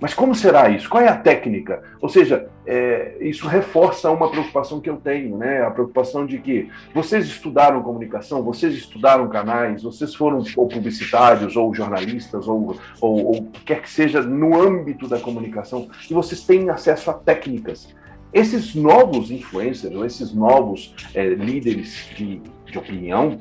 Mas 0.00 0.14
como 0.14 0.32
será 0.34 0.68
isso? 0.70 0.88
Qual 0.88 1.02
é 1.02 1.08
a 1.08 1.16
técnica? 1.16 1.82
Ou 2.00 2.08
seja, 2.08 2.48
é, 2.64 3.16
isso 3.20 3.48
reforça 3.48 4.10
uma 4.10 4.30
preocupação 4.30 4.80
que 4.80 4.88
eu 4.88 4.96
tenho, 4.96 5.36
né? 5.36 5.62
A 5.62 5.70
preocupação 5.72 6.24
de 6.24 6.38
que 6.38 6.70
vocês 6.94 7.26
estudaram 7.26 7.82
comunicação, 7.82 8.42
vocês 8.42 8.74
estudaram 8.74 9.28
canais, 9.28 9.82
vocês 9.82 10.14
foram 10.14 10.44
ou 10.56 10.68
publicitários, 10.68 11.56
ou 11.56 11.74
jornalistas, 11.74 12.46
ou, 12.46 12.76
ou, 13.00 13.26
ou 13.26 13.48
quer 13.64 13.82
que 13.82 13.90
seja 13.90 14.22
no 14.22 14.60
âmbito 14.60 15.08
da 15.08 15.18
comunicação, 15.18 15.88
e 16.08 16.14
vocês 16.14 16.42
têm 16.42 16.70
acesso 16.70 17.10
a 17.10 17.14
técnicas. 17.14 17.92
Esses 18.32 18.74
novos 18.74 19.30
influencers, 19.30 19.94
ou 19.94 20.04
esses 20.04 20.32
novos 20.32 20.94
é, 21.14 21.28
líderes 21.30 22.10
de, 22.14 22.42
de 22.66 22.78
opinião, 22.78 23.38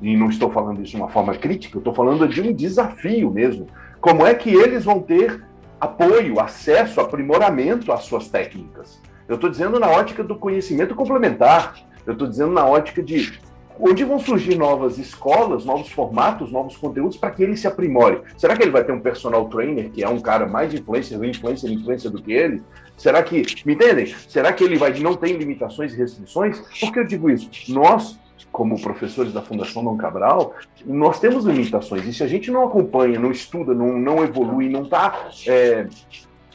e 0.00 0.16
não 0.16 0.28
estou 0.28 0.50
falando 0.50 0.82
isso 0.82 0.92
de 0.92 0.96
uma 0.96 1.08
forma 1.08 1.34
crítica, 1.34 1.76
eu 1.76 1.80
estou 1.80 1.94
falando 1.94 2.28
de 2.28 2.40
um 2.40 2.52
desafio 2.52 3.30
mesmo. 3.30 3.66
Como 4.00 4.26
é 4.26 4.34
que 4.34 4.50
eles 4.50 4.84
vão 4.84 5.00
ter 5.00 5.42
apoio, 5.80 6.40
acesso, 6.40 7.00
aprimoramento 7.00 7.90
às 7.90 8.04
suas 8.04 8.28
técnicas? 8.28 9.00
Eu 9.26 9.36
estou 9.36 9.50
dizendo 9.50 9.80
na 9.80 9.88
ótica 9.88 10.22
do 10.22 10.36
conhecimento 10.36 10.94
complementar, 10.94 11.76
eu 12.06 12.12
estou 12.12 12.28
dizendo 12.28 12.52
na 12.52 12.66
ótica 12.66 13.02
de 13.02 13.40
onde 13.78 14.04
vão 14.04 14.18
surgir 14.18 14.56
novas 14.56 14.98
escolas, 14.98 15.64
novos 15.64 15.88
formatos, 15.90 16.50
novos 16.50 16.76
conteúdos 16.76 17.16
para 17.16 17.30
que 17.30 17.42
ele 17.42 17.56
se 17.56 17.66
aprimore. 17.66 18.20
Será 18.36 18.56
que 18.56 18.62
ele 18.62 18.70
vai 18.70 18.84
ter 18.84 18.92
um 18.92 19.00
personal 19.00 19.48
trainer 19.48 19.90
que 19.90 20.02
é 20.02 20.08
um 20.08 20.20
cara 20.20 20.46
mais 20.46 20.72
influencer, 20.72 21.22
influencer, 21.22 21.70
influencer 21.70 22.10
do 22.10 22.22
que 22.22 22.32
ele? 22.32 22.62
Será 22.96 23.22
que, 23.22 23.42
me 23.66 23.74
entendem? 23.74 24.14
Será 24.28 24.52
que 24.52 24.62
ele 24.62 24.76
vai 24.76 24.94
não 25.00 25.16
tem 25.16 25.36
limitações 25.36 25.92
e 25.92 25.96
restrições? 25.96 26.60
Por 26.80 26.92
que 26.92 27.00
eu 27.00 27.04
digo 27.04 27.28
isso? 27.28 27.50
Nós, 27.68 28.18
como 28.52 28.80
professores 28.80 29.32
da 29.32 29.42
Fundação 29.42 29.82
Dom 29.82 29.96
Cabral, 29.96 30.54
nós 30.86 31.18
temos 31.18 31.44
limitações. 31.44 32.06
E 32.06 32.14
se 32.14 32.22
a 32.22 32.26
gente 32.28 32.50
não 32.50 32.64
acompanha, 32.64 33.18
não 33.18 33.32
estuda, 33.32 33.74
não, 33.74 33.98
não 33.98 34.22
evolui, 34.22 34.68
não 34.68 34.84
está 34.84 35.28
é, 35.46 35.86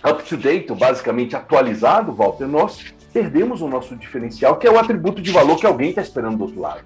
up 0.10 0.24
to 0.24 0.38
date, 0.38 0.74
basicamente 0.74 1.36
atualizado, 1.36 2.14
Walter, 2.14 2.48
nós 2.48 2.94
perdemos 3.12 3.62
o 3.62 3.68
nosso 3.68 3.96
diferencial, 3.96 4.56
que 4.58 4.68
é 4.68 4.72
o 4.72 4.80
atributo 4.80 5.22
de 5.22 5.32
valor 5.32 5.58
que 5.58 5.66
alguém 5.66 5.90
está 5.90 6.02
esperando 6.02 6.38
do 6.38 6.44
outro 6.46 6.62
lado. 6.62 6.82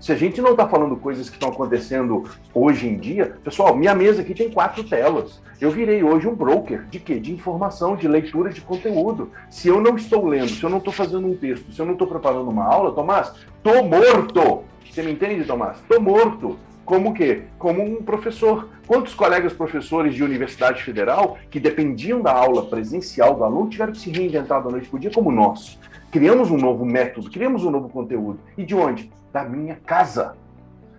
Se 0.00 0.12
a 0.12 0.16
gente 0.16 0.40
não 0.40 0.52
está 0.52 0.68
falando 0.68 0.96
coisas 0.96 1.28
que 1.28 1.34
estão 1.34 1.48
acontecendo 1.48 2.24
hoje 2.54 2.86
em 2.86 2.96
dia, 2.96 3.36
pessoal, 3.42 3.74
minha 3.74 3.94
mesa 3.94 4.22
aqui 4.22 4.32
tem 4.32 4.48
quatro 4.48 4.84
telas. 4.84 5.42
Eu 5.60 5.72
virei 5.72 6.04
hoje 6.04 6.28
um 6.28 6.36
broker 6.36 6.86
de 6.86 7.00
quê? 7.00 7.18
De 7.18 7.32
informação, 7.32 7.96
de 7.96 8.06
leitura 8.06 8.50
de 8.50 8.60
conteúdo. 8.60 9.32
Se 9.50 9.66
eu 9.66 9.80
não 9.80 9.96
estou 9.96 10.24
lendo, 10.24 10.50
se 10.50 10.62
eu 10.62 10.70
não 10.70 10.78
estou 10.78 10.92
fazendo 10.92 11.26
um 11.26 11.36
texto, 11.36 11.72
se 11.72 11.80
eu 11.80 11.86
não 11.86 11.94
estou 11.94 12.06
preparando 12.06 12.48
uma 12.48 12.64
aula, 12.64 12.92
Tomás, 12.92 13.32
tô 13.60 13.82
morto. 13.82 14.62
Você 14.88 15.02
me 15.02 15.10
entende, 15.10 15.44
Tomás? 15.44 15.78
Tô 15.88 16.00
morto. 16.00 16.56
Como 16.88 17.12
que? 17.12 17.42
Como 17.58 17.84
um 17.84 18.02
professor. 18.02 18.70
Quantos 18.86 19.12
colegas 19.12 19.52
professores 19.52 20.14
de 20.14 20.24
universidade 20.24 20.82
federal 20.82 21.36
que 21.50 21.60
dependiam 21.60 22.22
da 22.22 22.32
aula 22.32 22.64
presencial 22.64 23.34
do 23.34 23.44
aluno 23.44 23.68
tiveram 23.68 23.92
que 23.92 23.98
se 23.98 24.10
reinventar 24.10 24.64
da 24.64 24.70
noite 24.70 24.88
para 24.88 24.96
o 24.96 24.98
dia 24.98 25.10
como 25.12 25.30
nós? 25.30 25.78
Criamos 26.10 26.50
um 26.50 26.56
novo 26.56 26.86
método, 26.86 27.30
criamos 27.30 27.62
um 27.62 27.70
novo 27.70 27.90
conteúdo. 27.90 28.40
E 28.56 28.64
de 28.64 28.74
onde? 28.74 29.12
Da 29.30 29.44
minha 29.44 29.76
casa. 29.84 30.34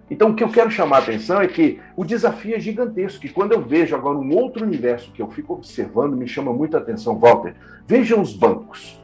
Então, 0.10 0.32
o 0.32 0.36
que 0.36 0.44
eu 0.44 0.50
quero 0.50 0.72
chamar 0.72 0.98
a 0.98 1.00
atenção 1.00 1.42
é 1.42 1.48
que 1.48 1.80
o 1.96 2.04
desafio 2.04 2.56
é 2.56 2.60
gigantesco. 2.60 3.26
E 3.26 3.30
quando 3.30 3.52
eu 3.52 3.62
vejo 3.62 3.96
agora 3.96 4.18
um 4.18 4.36
outro 4.36 4.66
universo 4.66 5.12
que 5.12 5.22
eu 5.22 5.30
fico 5.30 5.54
observando, 5.54 6.16
me 6.16 6.28
chama 6.28 6.52
muita 6.52 6.78
atenção. 6.78 7.20
Walter, 7.20 7.56
vejam 7.86 8.22
os 8.22 8.34
bancos. 8.34 9.00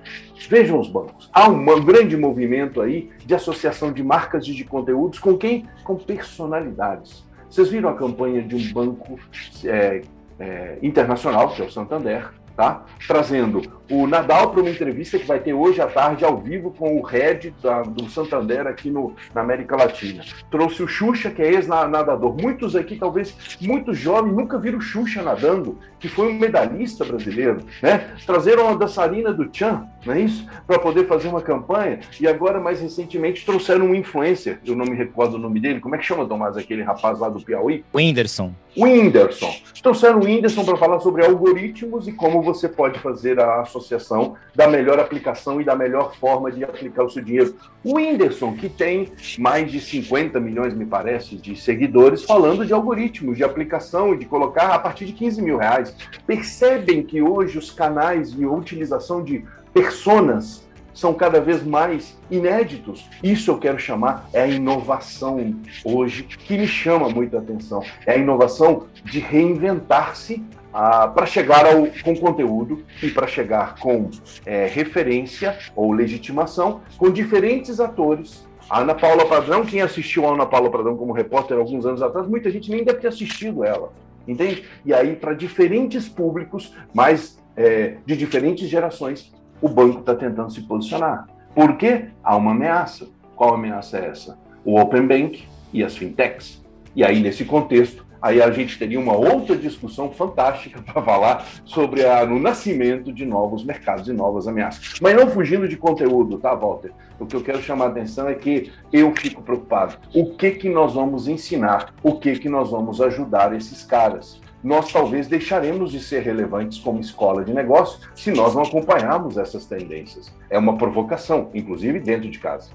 Vejam 0.49 0.79
os 0.79 0.87
bancos. 0.87 1.29
Há 1.33 1.47
um 1.49 1.83
grande 1.83 2.15
movimento 2.17 2.81
aí 2.81 3.09
de 3.25 3.33
associação 3.33 3.91
de 3.91 4.03
marcas 4.03 4.47
e 4.47 4.53
de 4.53 4.63
conteúdos 4.63 5.19
com 5.19 5.37
quem? 5.37 5.65
Com 5.83 5.95
personalidades. 5.95 7.25
Vocês 7.49 7.69
viram 7.69 7.89
a 7.89 7.93
campanha 7.95 8.41
de 8.41 8.55
um 8.55 8.73
banco 8.73 9.17
é, 9.63 10.01
é, 10.39 10.77
internacional, 10.81 11.53
que 11.53 11.61
é 11.61 11.65
o 11.65 11.71
Santander, 11.71 12.31
tá? 12.55 12.85
Trazendo 13.07 13.61
o 13.89 14.07
Nadal 14.07 14.49
para 14.49 14.61
uma 14.61 14.69
entrevista 14.69 15.19
que 15.19 15.25
vai 15.25 15.39
ter 15.39 15.53
hoje 15.53 15.79
à 15.81 15.87
tarde 15.87 16.25
ao 16.25 16.37
vivo 16.37 16.71
com 16.71 16.97
o 16.97 17.03
Red 17.03 17.53
da, 17.61 17.83
do 17.83 18.09
Santander 18.09 18.65
aqui 18.67 18.89
no, 18.89 19.13
na 19.33 19.41
América 19.41 19.75
Latina. 19.75 20.23
Trouxe 20.49 20.81
o 20.81 20.87
Xuxa, 20.87 21.29
que 21.29 21.41
é 21.41 21.53
ex-nadador. 21.53 22.35
Muitos 22.39 22.75
aqui, 22.75 22.95
talvez 22.95 23.35
muitos 23.61 23.97
jovens, 23.97 24.33
nunca 24.33 24.57
viram 24.57 24.79
o 24.79 24.81
Xuxa 24.81 25.21
nadando, 25.21 25.77
que 25.99 26.07
foi 26.07 26.29
um 26.29 26.33
medalhista 26.33 27.05
brasileiro, 27.05 27.63
né? 27.81 28.15
Trazeram 28.25 28.69
a 28.69 28.75
dançarina 28.75 29.33
do 29.33 29.49
Chan, 29.51 29.85
não 30.05 30.13
é 30.13 30.21
isso? 30.21 30.45
Para 30.65 30.79
poder 30.79 31.07
fazer 31.07 31.27
uma 31.27 31.41
campanha. 31.41 31.99
E 32.19 32.27
agora, 32.27 32.59
mais 32.59 32.81
recentemente, 32.81 33.45
trouxeram 33.45 33.87
um 33.87 33.95
influencer, 33.95 34.59
eu 34.65 34.75
não 34.75 34.85
me 34.85 34.95
recordo 34.95 35.35
o 35.35 35.39
nome 35.39 35.59
dele, 35.59 35.79
como 35.79 35.95
é 35.95 35.97
que 35.97 36.05
chama, 36.05 36.25
Tomás, 36.25 36.57
aquele 36.57 36.83
rapaz 36.83 37.19
lá 37.19 37.29
do 37.29 37.43
Piauí? 37.43 37.83
O 37.93 37.97
Whindersson. 37.97 38.53
Whindersson. 38.77 39.53
Trouxeram 39.81 40.19
o 40.19 40.25
Whindersson 40.25 40.65
para 40.65 40.75
falar 40.75 40.99
sobre 40.99 41.25
algoritmos 41.25 42.07
e 42.07 42.11
como 42.11 42.41
você 42.45 42.69
pode 42.69 42.99
fazer 42.99 43.39
a 43.39 43.61
associação 43.61 44.35
da 44.55 44.67
melhor 44.67 44.99
aplicação 44.99 45.59
e 45.59 45.63
da 45.65 45.75
melhor 45.75 46.15
forma 46.15 46.51
de 46.51 46.63
aplicar 46.63 47.03
o 47.03 47.09
seu 47.09 47.23
dinheiro. 47.23 47.55
O 47.83 47.95
Whindersson, 47.95 48.53
que 48.53 48.69
tem 48.69 49.11
mais 49.37 49.71
de 49.71 49.81
50 49.81 50.39
milhões, 50.39 50.73
me 50.73 50.85
parece, 50.85 51.35
de 51.35 51.55
seguidores, 51.55 52.23
falando 52.23 52.65
de 52.65 52.71
algoritmos, 52.71 53.35
de 53.35 53.43
aplicação 53.43 54.13
e 54.13 54.17
de 54.17 54.25
colocar 54.25 54.67
a 54.67 54.79
partir 54.79 55.05
de 55.05 55.13
15 55.13 55.41
mil 55.41 55.57
reais. 55.57 55.95
Percebem 56.25 57.03
que 57.03 57.21
hoje 57.21 57.57
os 57.57 57.71
canais 57.71 58.33
e 58.37 58.43
a 58.43 58.49
utilização 58.49 59.23
de 59.23 59.43
personas 59.73 60.65
são 60.95 61.13
cada 61.13 61.41
vez 61.41 61.61
mais 61.61 62.17
inéditos. 62.31 63.07
Isso 63.21 63.51
eu 63.51 63.57
quero 63.57 63.77
chamar 63.77 64.29
é 64.31 64.43
a 64.43 64.47
inovação 64.47 65.53
hoje, 65.83 66.23
que 66.23 66.57
me 66.57 66.65
chama 66.65 67.09
muita 67.09 67.37
atenção. 67.37 67.83
É 68.05 68.13
a 68.13 68.17
inovação 68.17 68.87
de 69.03 69.19
reinventar-se 69.19 70.41
ah, 70.77 71.07
para 71.07 71.25
chegar 71.25 71.65
ao, 71.65 71.87
com 72.03 72.13
conteúdo 72.17 72.83
e 73.01 73.09
para 73.09 73.27
chegar 73.27 73.79
com 73.79 74.09
é, 74.45 74.67
referência 74.67 75.57
ou 75.73 75.93
legitimação 75.93 76.81
com 76.97 77.09
diferentes 77.09 77.79
atores. 77.79 78.45
A 78.69 78.81
Ana 78.81 78.93
Paula 78.93 79.25
Padrão, 79.25 79.65
quem 79.65 79.81
assistiu 79.81 80.27
a 80.27 80.33
Ana 80.33 80.45
Paula 80.45 80.69
Padrão 80.69 80.97
como 80.97 81.13
repórter 81.13 81.57
alguns 81.57 81.85
anos 81.85 82.01
atrás, 82.01 82.27
muita 82.27 82.51
gente 82.51 82.69
nem 82.69 82.83
deve 82.83 82.99
ter 82.99 83.07
assistido 83.07 83.63
ela, 83.63 83.93
entende? 84.27 84.65
E 84.83 84.93
aí, 84.93 85.15
para 85.15 85.33
diferentes 85.33 86.09
públicos, 86.09 86.73
mas 86.93 87.41
é, 87.55 87.95
de 88.05 88.17
diferentes 88.17 88.67
gerações, 88.67 89.33
o 89.61 89.69
banco 89.69 90.01
está 90.01 90.13
tentando 90.13 90.51
se 90.51 90.61
posicionar. 90.61 91.25
Por 91.53 91.77
quê? 91.77 92.07
Há 92.21 92.35
uma 92.35 92.51
ameaça. 92.51 93.07
Qual 93.33 93.53
ameaça 93.53 93.97
é 93.97 94.07
essa? 94.07 94.37
O 94.65 94.77
Open 94.77 95.07
Bank 95.07 95.45
e 95.71 95.85
as 95.85 95.95
fintechs. 95.95 96.61
E 96.93 97.01
aí, 97.01 97.21
nesse 97.21 97.45
contexto, 97.45 98.04
aí 98.25 98.41
a 98.41 98.49
gente 98.49 98.79
teria 98.79 98.99
uma 98.99 99.15
outra 99.15 99.55
discussão 99.55 100.11
fantástica 100.11 100.81
para 100.81 100.99
falar 100.99 101.45
sobre 101.63 102.03
a, 102.03 102.23
o 102.23 102.39
nascimento 102.39 103.13
de 103.13 103.23
novos 103.23 103.63
mercados 103.63 104.07
e 104.07 104.13
novas 104.13 104.47
ameaças. 104.47 104.95
Mas 104.99 105.15
não 105.15 105.29
fugindo 105.29 105.67
de 105.67 105.77
conteúdo, 105.77 106.39
tá, 106.39 106.53
Walter? 106.55 106.91
O 107.19 107.27
que 107.27 107.35
eu 107.35 107.43
quero 107.43 107.61
chamar 107.61 107.85
a 107.85 107.89
atenção 107.89 108.27
é 108.27 108.33
que 108.33 108.71
eu 108.91 109.13
fico 109.15 109.43
preocupado. 109.43 109.97
O 110.13 110.35
que 110.35 110.51
que 110.51 110.69
nós 110.69 110.95
vamos 110.95 111.27
ensinar? 111.27 111.93
O 112.01 112.15
que 112.15 112.39
que 112.39 112.49
nós 112.49 112.71
vamos 112.71 112.99
ajudar 112.99 113.55
esses 113.55 113.83
caras? 113.83 114.43
nós 114.63 114.91
talvez 114.91 115.27
deixaremos 115.27 115.91
de 115.91 115.99
ser 115.99 116.23
relevantes 116.23 116.79
como 116.79 116.99
escola 116.99 117.45
de 117.45 117.53
negócio 117.53 117.99
se 118.15 118.31
nós 118.31 118.55
não 118.55 118.63
acompanharmos 118.63 119.37
essas 119.37 119.67
tendências. 119.67 120.33
É 120.49 120.57
uma 120.57 120.75
provocação, 120.75 121.51
inclusive 121.53 121.99
dentro 121.99 122.27
de 122.31 122.39
casa. 122.39 122.71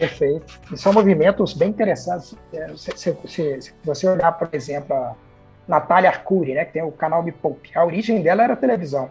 Perfeito. 0.00 0.58
E 0.72 0.76
são 0.76 0.92
movimentos 0.92 1.52
bem 1.52 1.68
interessantes. 1.68 2.34
É, 2.52 2.68
se, 2.76 2.90
se, 2.96 3.16
se, 3.26 3.62
se 3.62 3.74
você 3.84 4.08
olhar, 4.08 4.32
por 4.32 4.48
exemplo, 4.52 4.96
a 4.96 5.14
Natália 5.68 6.10
Arcuri, 6.10 6.54
né, 6.54 6.64
que 6.64 6.72
tem 6.72 6.82
o 6.82 6.90
canal 6.90 7.22
Me 7.22 7.30
Poupe, 7.30 7.70
a 7.76 7.84
origem 7.84 8.22
dela 8.22 8.42
era 8.42 8.56
televisão. 8.56 9.10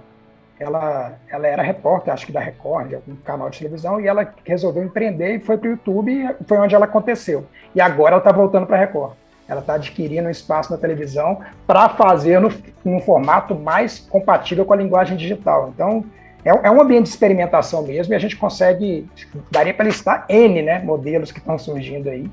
Ela, 0.59 1.13
ela 1.29 1.47
era 1.47 1.63
repórter, 1.63 2.13
acho 2.13 2.25
que 2.25 2.33
da 2.33 2.41
Record, 2.41 2.89
de 2.89 2.95
algum 2.95 3.15
canal 3.17 3.49
de 3.49 3.59
televisão, 3.59 4.01
e 4.01 4.07
ela 4.07 4.33
resolveu 4.43 4.83
empreender 4.83 5.35
e 5.35 5.39
foi 5.39 5.57
para 5.57 5.67
o 5.67 5.71
YouTube, 5.71 6.35
foi 6.45 6.57
onde 6.57 6.75
ela 6.75 6.83
aconteceu. 6.83 7.45
E 7.73 7.79
agora 7.79 8.15
ela 8.15 8.17
está 8.17 8.31
voltando 8.33 8.65
para 8.65 8.75
a 8.75 8.79
Record 8.79 9.13
ela 9.49 9.61
está 9.61 9.73
adquirindo 9.73 10.27
um 10.27 10.31
espaço 10.31 10.71
na 10.71 10.77
televisão 10.77 11.39
para 11.65 11.89
fazer 11.89 12.39
no, 12.39 12.53
num 12.85 12.99
formato 13.01 13.55
mais 13.55 13.99
compatível 13.99 14.63
com 14.63 14.73
a 14.73 14.77
linguagem 14.77 15.17
digital. 15.17 15.71
Então, 15.73 16.05
é, 16.43 16.49
é 16.49 16.71
um 16.71 16.81
ambiente 16.81 17.03
de 17.03 17.09
experimentação 17.09 17.83
mesmo 17.83 18.13
e 18.13 18.15
a 18.15 18.19
gente 18.19 18.35
consegue, 18.35 19.07
daria 19.51 19.73
para 19.73 19.85
listar 19.85 20.25
N 20.29 20.61
né, 20.61 20.79
modelos 20.79 21.31
que 21.31 21.39
estão 21.39 21.57
surgindo 21.57 22.09
aí. 22.09 22.29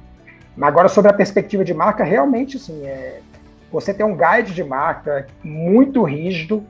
Mas 0.57 0.69
agora, 0.69 0.89
sobre 0.89 1.11
a 1.11 1.15
perspectiva 1.15 1.65
de 1.65 1.75
marca, 1.75 2.03
realmente, 2.03 2.57
assim, 2.57 2.87
é, 2.87 3.21
você 3.71 3.93
ter 3.93 4.05
um 4.05 4.17
guide 4.17 4.55
de 4.55 4.65
marca 4.65 5.27
muito 5.43 6.03
rígido 6.03 6.65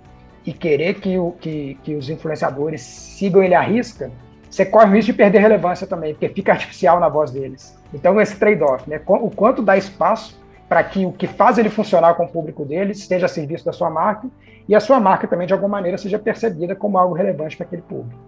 e 0.45 0.53
querer 0.53 0.95
que, 0.95 1.19
o, 1.19 1.33
que, 1.33 1.79
que 1.83 1.95
os 1.95 2.09
influenciadores 2.09 2.81
sigam 2.83 3.43
ele 3.43 3.55
à 3.55 3.61
risca, 3.61 4.11
você 4.51 4.65
corre 4.65 4.87
o 4.87 4.93
risco 4.93 5.13
de 5.13 5.19
perder 5.19 5.41
relevância 5.41 5.87
também, 5.87 6.15
porque 6.15 6.29
fica 6.31 6.53
artificial 6.53 6.99
na 6.99 7.09
voz 7.09 7.31
deles. 7.31 7.77
Então, 7.93 8.21
esse 8.21 8.37
trade-off, 8.37 8.89
né? 8.89 9.01
O 9.07 9.31
quanto 9.31 9.63
dá 9.63 9.77
espaço 9.77 10.41
para 10.69 10.83
que 10.83 11.05
o 11.05 11.13
que 11.13 11.27
faz 11.27 11.59
ele 11.59 11.69
funcionar 11.69 12.15
com 12.15 12.25
o 12.25 12.29
público 12.29 12.65
deles 12.65 12.99
esteja 12.99 13.27
a 13.27 13.29
serviço 13.29 13.65
da 13.65 13.73
sua 13.73 13.91
marca 13.91 14.29
e 14.69 14.75
a 14.75 14.81
sua 14.81 14.99
marca 14.99 15.27
também, 15.27 15.47
de 15.47 15.53
alguma 15.53 15.77
maneira, 15.77 15.99
seja 15.99 16.19
percebida 16.19 16.75
como 16.75 16.99
algo 16.99 17.15
relevante 17.15 17.57
para 17.57 17.67
aquele 17.67 17.83
público. 17.83 18.19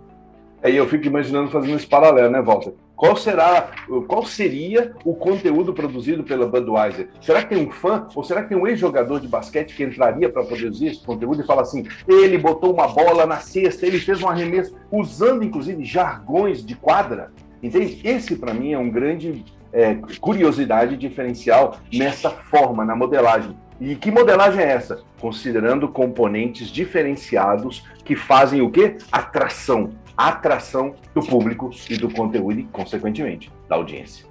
Aí 0.63 0.77
eu 0.77 0.89
fico 0.89 1.07
imaginando 1.07 1.51
fazendo 1.51 1.77
esse 1.77 1.87
paralelo, 1.87 2.31
né, 2.31 2.43
Walter? 2.43 2.73
Qual 2.97 3.17
será, 3.17 3.71
qual 4.09 4.27
seria 4.27 4.93
o 5.05 5.15
conteúdo 5.15 5.73
produzido 5.73 6.25
pela 6.25 6.49
Budweiser? 6.49 7.11
Será 7.21 7.43
que 7.43 7.55
tem 7.55 7.65
um 7.65 7.71
fã 7.71 8.09
ou 8.13 8.25
será 8.25 8.43
que 8.43 8.49
tem 8.49 8.59
um 8.59 8.67
ex-jogador 8.67 9.21
de 9.21 9.29
basquete 9.29 9.77
que 9.77 9.85
entraria 9.85 10.29
para 10.29 10.43
produzir 10.43 10.89
esse 10.89 11.05
conteúdo 11.05 11.41
e 11.41 11.47
fala 11.47 11.63
assim: 11.63 11.87
ele 12.09 12.37
botou 12.37 12.73
uma 12.75 12.89
bola 12.89 13.25
na 13.25 13.37
cesta, 13.37 13.87
ele 13.87 14.01
fez 14.01 14.21
um 14.21 14.29
arremesso, 14.29 14.77
usando 14.91 15.45
inclusive 15.45 15.85
jargões 15.85 16.67
de 16.67 16.75
quadra? 16.75 17.31
Entende? 17.63 18.01
Esse 18.03 18.35
para 18.35 18.53
mim 18.53 18.73
é 18.73 18.79
um 18.79 18.91
grande 18.91 19.45
é, 19.73 19.97
curiosidade 20.21 20.97
diferencial 20.97 21.77
nessa 21.93 22.31
forma, 22.31 22.85
na 22.85 22.97
modelagem. 22.97 23.57
E 23.81 23.95
que 23.95 24.11
modelagem 24.11 24.63
é 24.63 24.73
essa? 24.73 25.03
Considerando 25.21 25.89
componentes 25.89 26.69
diferenciados 26.69 27.85
que 28.05 28.17
fazem 28.17 28.61
o 28.61 28.71
quê? 28.71 28.97
Atração 29.13 29.93
atração 30.19 30.97
do 31.15 31.23
público 31.23 31.71
e 31.89 31.97
do 31.97 32.11
conteúdo 32.11 32.59
e, 32.59 32.65
consequentemente, 32.65 33.53
da 33.69 33.77
audiência. 33.77 34.27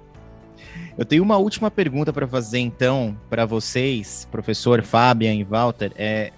Eu 0.98 1.04
tenho 1.06 1.22
uma 1.22 1.38
última 1.38 1.70
pergunta 1.70 2.12
para 2.12 2.28
fazer, 2.28 2.58
então, 2.58 3.16
para 3.30 3.46
vocês, 3.46 4.28
professor 4.30 4.82
Fabian 4.82 5.32
e 5.32 5.42
Walter. 5.42 5.92
É, 5.96 6.30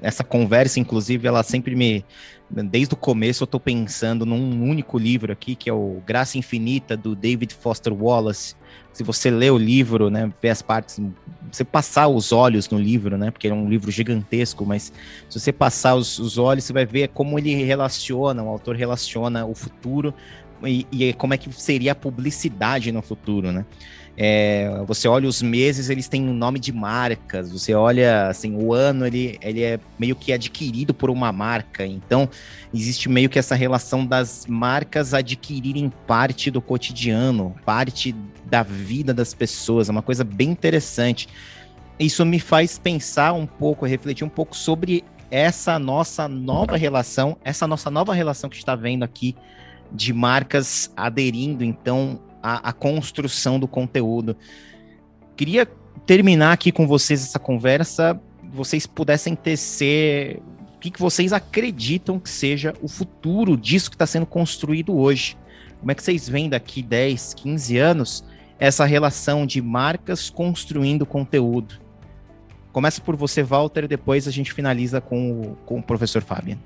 essa 0.00 0.24
conversa, 0.24 0.80
inclusive, 0.80 1.26
ela 1.26 1.42
sempre 1.42 1.74
me. 1.74 2.04
Desde 2.50 2.92
o 2.92 2.96
começo, 2.96 3.42
eu 3.42 3.46
estou 3.46 3.58
pensando 3.58 4.26
num 4.26 4.68
único 4.68 4.98
livro 4.98 5.32
aqui, 5.32 5.54
que 5.54 5.70
é 5.70 5.72
o 5.72 6.02
Graça 6.06 6.36
Infinita, 6.36 6.94
do 6.96 7.16
David 7.16 7.54
Foster 7.54 7.94
Wallace. 7.94 8.54
Se 8.92 9.02
você 9.02 9.30
lê 9.30 9.48
o 9.48 9.56
livro, 9.56 10.10
né, 10.10 10.30
vê 10.40 10.50
as 10.50 10.60
partes, 10.60 11.00
você 11.50 11.64
passar 11.64 12.08
os 12.08 12.30
olhos 12.30 12.68
no 12.68 12.78
livro, 12.78 13.16
né, 13.16 13.30
porque 13.30 13.48
é 13.48 13.54
um 13.54 13.70
livro 13.70 13.90
gigantesco, 13.90 14.66
mas 14.66 14.92
se 15.30 15.40
você 15.40 15.50
passar 15.50 15.94
os, 15.94 16.18
os 16.18 16.36
olhos, 16.36 16.64
você 16.64 16.74
vai 16.74 16.84
ver 16.84 17.08
como 17.08 17.38
ele 17.38 17.54
relaciona, 17.64 18.42
o 18.42 18.48
autor 18.48 18.76
relaciona 18.76 19.46
o 19.46 19.54
futuro 19.54 20.12
e, 20.64 20.86
e 20.90 21.12
como 21.14 21.34
é 21.34 21.36
que 21.36 21.52
seria 21.52 21.92
a 21.92 21.94
publicidade 21.94 22.90
no 22.92 23.02
futuro, 23.02 23.52
né? 23.52 23.64
É, 24.16 24.82
você 24.86 25.08
olha 25.08 25.26
os 25.26 25.40
meses, 25.40 25.88
eles 25.88 26.06
têm 26.06 26.28
um 26.28 26.34
nome 26.34 26.58
de 26.58 26.72
marcas. 26.72 27.50
Você 27.50 27.74
olha, 27.74 28.28
assim, 28.28 28.54
o 28.54 28.74
ano, 28.74 29.06
ele, 29.06 29.38
ele 29.40 29.62
é 29.62 29.80
meio 29.98 30.14
que 30.14 30.32
adquirido 30.32 30.92
por 30.92 31.10
uma 31.10 31.32
marca. 31.32 31.86
Então, 31.86 32.28
existe 32.74 33.08
meio 33.08 33.30
que 33.30 33.38
essa 33.38 33.54
relação 33.54 34.04
das 34.04 34.46
marcas 34.46 35.14
adquirirem 35.14 35.90
parte 36.06 36.50
do 36.50 36.60
cotidiano, 36.60 37.54
parte 37.64 38.14
da 38.44 38.62
vida 38.62 39.14
das 39.14 39.32
pessoas. 39.32 39.88
É 39.88 39.92
uma 39.92 40.02
coisa 40.02 40.24
bem 40.24 40.50
interessante. 40.50 41.28
Isso 41.98 42.24
me 42.26 42.38
faz 42.38 42.78
pensar 42.78 43.32
um 43.32 43.46
pouco, 43.46 43.86
refletir 43.86 44.24
um 44.24 44.28
pouco 44.28 44.56
sobre 44.56 45.04
essa 45.30 45.78
nossa 45.78 46.28
nova 46.28 46.76
relação, 46.76 47.38
essa 47.42 47.66
nossa 47.66 47.90
nova 47.90 48.12
relação 48.12 48.50
que 48.50 48.56
está 48.56 48.76
vendo 48.76 49.02
aqui 49.02 49.34
de 49.92 50.12
marcas 50.12 50.90
aderindo, 50.96 51.64
então, 51.64 52.20
a, 52.42 52.70
a 52.70 52.72
construção 52.72 53.58
do 53.58 53.68
conteúdo. 53.68 54.36
Queria 55.36 55.66
terminar 56.06 56.52
aqui 56.52 56.72
com 56.72 56.86
vocês 56.86 57.22
essa 57.22 57.38
conversa, 57.38 58.20
vocês 58.52 58.86
pudessem 58.86 59.34
tecer 59.34 60.40
o 60.74 60.78
que, 60.78 60.90
que 60.90 61.00
vocês 61.00 61.32
acreditam 61.32 62.18
que 62.18 62.28
seja 62.28 62.74
o 62.82 62.88
futuro 62.88 63.56
disso 63.56 63.88
que 63.88 63.94
está 63.94 64.06
sendo 64.06 64.26
construído 64.26 64.96
hoje. 64.96 65.36
Como 65.78 65.90
é 65.90 65.94
que 65.94 66.02
vocês 66.02 66.28
veem 66.28 66.48
daqui 66.48 66.82
10, 66.82 67.34
15 67.34 67.78
anos 67.78 68.24
essa 68.58 68.84
relação 68.84 69.46
de 69.46 69.62
marcas 69.62 70.28
construindo 70.28 71.06
conteúdo? 71.06 71.80
Começa 72.72 73.00
por 73.00 73.16
você, 73.16 73.42
Walter, 73.42 73.86
depois 73.86 74.26
a 74.26 74.30
gente 74.30 74.52
finaliza 74.52 75.00
com 75.00 75.30
o, 75.30 75.56
com 75.66 75.78
o 75.78 75.82
professor 75.82 76.22
Fabian. 76.22 76.58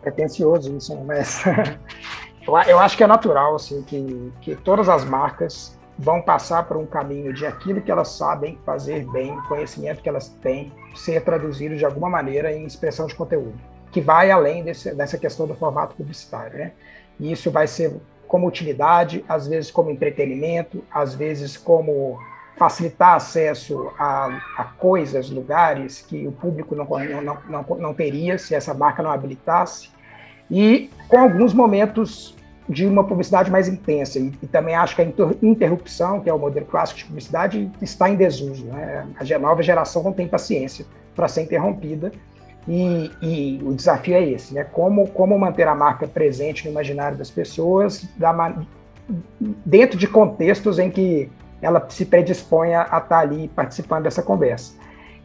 Pretencioso 0.00 0.76
isso, 0.76 0.96
mas 1.04 1.42
Eu 2.46 2.78
acho 2.78 2.96
que 2.96 3.04
é 3.04 3.06
natural 3.06 3.54
assim 3.54 3.82
que, 3.82 4.32
que 4.40 4.56
todas 4.56 4.88
as 4.88 5.04
marcas 5.04 5.78
vão 5.98 6.20
passar 6.20 6.64
por 6.64 6.76
um 6.76 6.86
caminho 6.86 7.32
de 7.32 7.46
aquilo 7.46 7.80
que 7.80 7.90
elas 7.90 8.08
sabem 8.08 8.58
fazer 8.66 9.06
bem, 9.10 9.36
conhecimento 9.42 10.02
que 10.02 10.08
elas 10.08 10.28
têm, 10.28 10.72
ser 10.94 11.22
traduzido 11.22 11.76
de 11.76 11.84
alguma 11.84 12.10
maneira 12.10 12.52
em 12.52 12.64
expressão 12.64 13.06
de 13.06 13.14
conteúdo, 13.14 13.54
que 13.92 14.00
vai 14.00 14.30
além 14.30 14.64
desse, 14.64 14.92
dessa 14.94 15.16
questão 15.16 15.46
do 15.46 15.54
formato 15.54 15.94
publicitário. 15.94 16.58
Né? 16.58 16.72
E 17.20 17.30
isso 17.30 17.50
vai 17.50 17.66
ser 17.66 17.94
como 18.26 18.48
utilidade, 18.48 19.24
às 19.28 19.46
vezes 19.46 19.70
como 19.70 19.90
entretenimento, 19.90 20.82
às 20.90 21.14
vezes 21.14 21.56
como 21.56 22.18
facilitar 22.56 23.14
acesso 23.14 23.92
a, 23.98 24.40
a 24.56 24.64
coisas, 24.64 25.30
lugares 25.30 26.00
que 26.00 26.26
o 26.26 26.32
público 26.32 26.74
não, 26.74 26.86
não, 27.22 27.38
não, 27.48 27.76
não 27.78 27.94
teria 27.94 28.38
se 28.38 28.54
essa 28.54 28.74
marca 28.74 29.02
não 29.02 29.10
habilitasse 29.10 29.90
e 30.52 30.90
com 31.08 31.18
alguns 31.18 31.54
momentos 31.54 32.36
de 32.68 32.86
uma 32.86 33.02
publicidade 33.04 33.50
mais 33.50 33.68
intensa. 33.68 34.18
E, 34.18 34.32
e, 34.42 34.46
também 34.46 34.74
acho 34.74 34.94
que 34.94 35.02
a 35.02 35.12
interrupção, 35.42 36.20
que 36.20 36.28
é 36.28 36.32
o 36.32 36.38
modelo 36.38 36.66
clássico 36.66 36.98
de 36.98 37.06
publicidade, 37.06 37.70
está 37.80 38.08
em 38.08 38.14
desuso. 38.14 38.66
Né? 38.66 39.06
A 39.18 39.38
nova 39.38 39.62
geração 39.62 40.02
não 40.02 40.12
tem 40.12 40.28
paciência 40.28 40.84
para 41.16 41.26
ser 41.26 41.42
interrompida. 41.42 42.12
E, 42.68 43.10
e, 43.22 43.60
o 43.64 43.74
desafio 43.74 44.14
é 44.14 44.22
esse, 44.22 44.54
né? 44.54 44.62
Como, 44.62 45.08
como 45.08 45.36
manter 45.36 45.66
a 45.66 45.74
marca 45.74 46.06
presente 46.06 46.64
no 46.64 46.70
imaginário 46.70 47.18
das 47.18 47.28
pessoas, 47.28 48.06
da, 48.16 48.54
dentro 49.66 49.98
de 49.98 50.06
contextos 50.06 50.78
em 50.78 50.88
que 50.88 51.28
ela 51.60 51.84
se 51.88 52.04
predisponha 52.04 52.86
a 52.88 52.98
estar 52.98 53.18
ali 53.18 53.48
participando 53.48 54.04
dessa 54.04 54.22
conversa. 54.22 54.74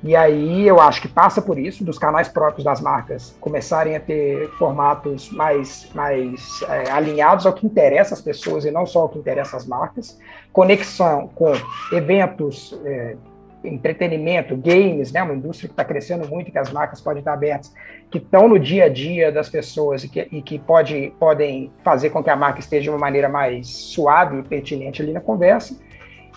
E 0.03 0.15
aí 0.15 0.67
eu 0.67 0.79
acho 0.79 1.01
que 1.01 1.07
passa 1.07 1.41
por 1.41 1.57
isso, 1.57 1.83
dos 1.83 1.97
canais 1.97 2.27
próprios 2.27 2.63
das 2.63 2.79
marcas 2.79 3.35
começarem 3.41 3.95
a 3.95 3.99
ter 3.99 4.47
formatos 4.51 5.31
mais, 5.31 5.89
mais 5.93 6.61
é, 6.69 6.91
alinhados 6.91 7.47
ao 7.47 7.53
que 7.53 7.65
interessa 7.65 8.13
as 8.13 8.21
pessoas 8.21 8.63
e 8.63 8.71
não 8.71 8.85
só 8.85 9.01
ao 9.01 9.09
que 9.09 9.17
interessa 9.17 9.57
as 9.57 9.65
marcas. 9.65 10.19
Conexão 10.53 11.27
com 11.33 11.51
eventos, 11.91 12.79
é, 12.85 13.15
entretenimento, 13.63 14.55
games, 14.55 15.11
né, 15.11 15.23
uma 15.23 15.33
indústria 15.33 15.67
que 15.67 15.73
está 15.73 15.83
crescendo 15.83 16.27
muito, 16.27 16.51
que 16.51 16.59
as 16.59 16.71
marcas 16.71 17.01
podem 17.01 17.19
estar 17.19 17.33
abertas, 17.33 17.73
que 18.11 18.19
estão 18.19 18.47
no 18.47 18.59
dia 18.59 18.85
a 18.85 18.89
dia 18.89 19.31
das 19.31 19.49
pessoas 19.49 20.03
e 20.03 20.09
que, 20.09 20.27
e 20.31 20.41
que 20.43 20.59
pode, 20.59 21.11
podem 21.19 21.71
fazer 21.83 22.11
com 22.11 22.23
que 22.23 22.29
a 22.29 22.35
marca 22.35 22.59
esteja 22.59 22.83
de 22.83 22.89
uma 22.89 22.99
maneira 22.99 23.27
mais 23.27 23.67
suave 23.67 24.39
e 24.39 24.43
pertinente 24.43 25.01
ali 25.01 25.11
na 25.11 25.21
conversa. 25.21 25.75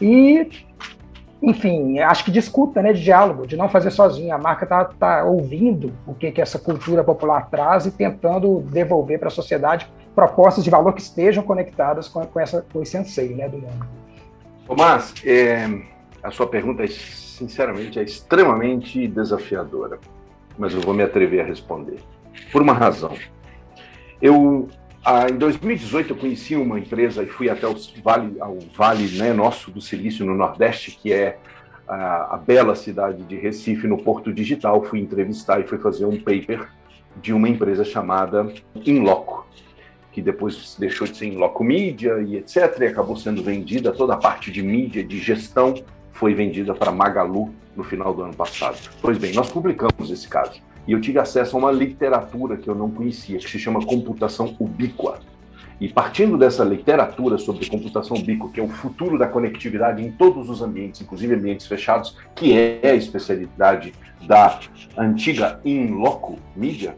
E 0.01 0.49
enfim, 1.42 1.98
acho 2.00 2.24
que 2.24 2.31
discuta, 2.31 2.83
né, 2.83 2.92
de 2.92 3.03
diálogo, 3.03 3.46
de 3.46 3.57
não 3.57 3.68
fazer 3.68 3.90
sozinho. 3.90 4.35
A 4.35 4.38
marca 4.38 4.64
está 4.64 4.85
tá 4.85 5.24
ouvindo 5.24 5.92
o 6.07 6.14
que, 6.14 6.31
que 6.31 6.40
essa 6.40 6.59
cultura 6.59 7.03
popular 7.03 7.48
traz 7.48 7.87
e 7.87 7.90
tentando 7.90 8.61
devolver 8.70 9.18
para 9.18 9.29
a 9.29 9.31
sociedade 9.31 9.90
propostas 10.14 10.62
de 10.62 10.68
valor 10.68 10.92
que 10.92 11.00
estejam 11.00 11.42
conectadas 11.42 12.09
com, 12.09 12.24
com, 12.26 12.40
essa, 12.40 12.64
com 12.70 12.83
esse 12.83 12.96
anseio 12.98 13.37
né, 13.37 13.48
do 13.48 13.57
mundo. 13.57 13.87
Tomás, 14.66 15.14
é, 15.24 15.66
a 16.22 16.31
sua 16.31 16.46
pergunta, 16.46 16.87
sinceramente, 16.87 17.98
é 17.98 18.03
extremamente 18.03 19.09
desafiadora, 19.09 19.98
mas 20.59 20.74
eu 20.74 20.81
vou 20.81 20.92
me 20.92 21.03
atrever 21.03 21.40
a 21.40 21.44
responder. 21.44 22.00
Por 22.53 22.61
uma 22.61 22.74
razão. 22.74 23.14
Eu 24.20 24.68
ah, 25.03 25.31
em 25.31 25.37
2018 25.37 26.11
eu 26.11 26.17
conheci 26.17 26.55
uma 26.55 26.79
empresa 26.79 27.23
e 27.23 27.27
fui 27.27 27.49
até 27.49 27.67
o 27.67 27.75
vale, 28.05 28.37
ao 28.39 28.59
vale 28.77 29.09
né, 29.17 29.33
nosso 29.33 29.71
do 29.71 29.81
Silício 29.81 30.27
no 30.27 30.35
Nordeste, 30.35 30.91
que 30.91 31.11
é 31.11 31.39
a, 31.89 32.35
a, 32.35 32.37
bela 32.37 32.75
cidade 32.75 33.23
de 33.25 33.35
Recife, 33.37 33.87
no 33.87 33.97
Porto 33.97 34.31
Digital. 34.33 34.85
Fui 34.85 35.01
entrevistar 35.01 35.59
e 35.59 35.67
fui 35.67 35.79
fazer 35.79 36.05
um 36.05 36.19
paper 36.21 36.69
de 37.17 37.33
uma 37.33 37.49
empresa 37.49 37.83
chamada 37.83 38.53
Inloco, 38.85 39.47
que 40.12 40.20
depois 40.20 40.77
deixou 40.79 41.07
de 41.07 41.16
ser 41.16 41.27
Inloco 41.27 41.64
Mídia 41.64 42.20
e 42.20 42.37
etc. 42.37 42.79
E 42.81 42.85
acabou 42.85 43.16
sendo 43.16 43.43
vendida, 43.43 43.93
toda 43.93 44.12
a 44.12 44.18
parte 44.18 44.53
de 44.53 44.62
mídia, 44.62 45.03
de 45.03 45.18
gestão, 45.18 45.74
foi 46.12 46.35
vendida 46.35 46.74
para 46.74 46.93
Magalu 46.93 47.55
no 47.74 47.83
final 47.83 48.12
do 48.12 48.22
ano 48.22 48.35
passado. 48.35 48.79
Pois 49.01 49.16
bem, 49.16 49.33
nós 49.33 49.51
publicamos 49.51 50.11
esse 50.11 50.29
caso 50.29 50.61
e 50.91 50.93
eu 50.93 51.01
tive 51.01 51.20
acesso 51.20 51.57
a 51.57 51.61
uma 51.61 51.70
literatura 51.70 52.57
que 52.57 52.66
eu 52.66 52.74
não 52.74 52.91
conhecia, 52.91 53.38
que 53.38 53.49
se 53.49 53.61
chama 53.61 53.86
computação 53.86 54.57
ubíqua. 54.59 55.20
E 55.80 55.88
partindo 55.88 56.36
dessa 56.36 56.64
literatura 56.64 57.38
sobre 57.38 57.70
computação 57.70 58.16
ubíqua, 58.16 58.51
que 58.51 58.59
é 58.59 58.62
o 58.62 58.68
futuro 58.68 59.16
da 59.16 59.28
conectividade 59.28 60.05
em 60.05 60.11
todos 60.11 60.51
os 60.51 60.61
ambientes, 60.61 61.01
inclusive 61.01 61.32
ambientes 61.32 61.68
fechados, 61.68 62.18
que 62.34 62.59
é 62.59 62.91
a 62.91 62.95
especialidade 62.97 63.93
da 64.26 64.59
antiga 64.99 65.61
In 65.64 65.93
Loco 65.93 66.41
Media, 66.57 66.97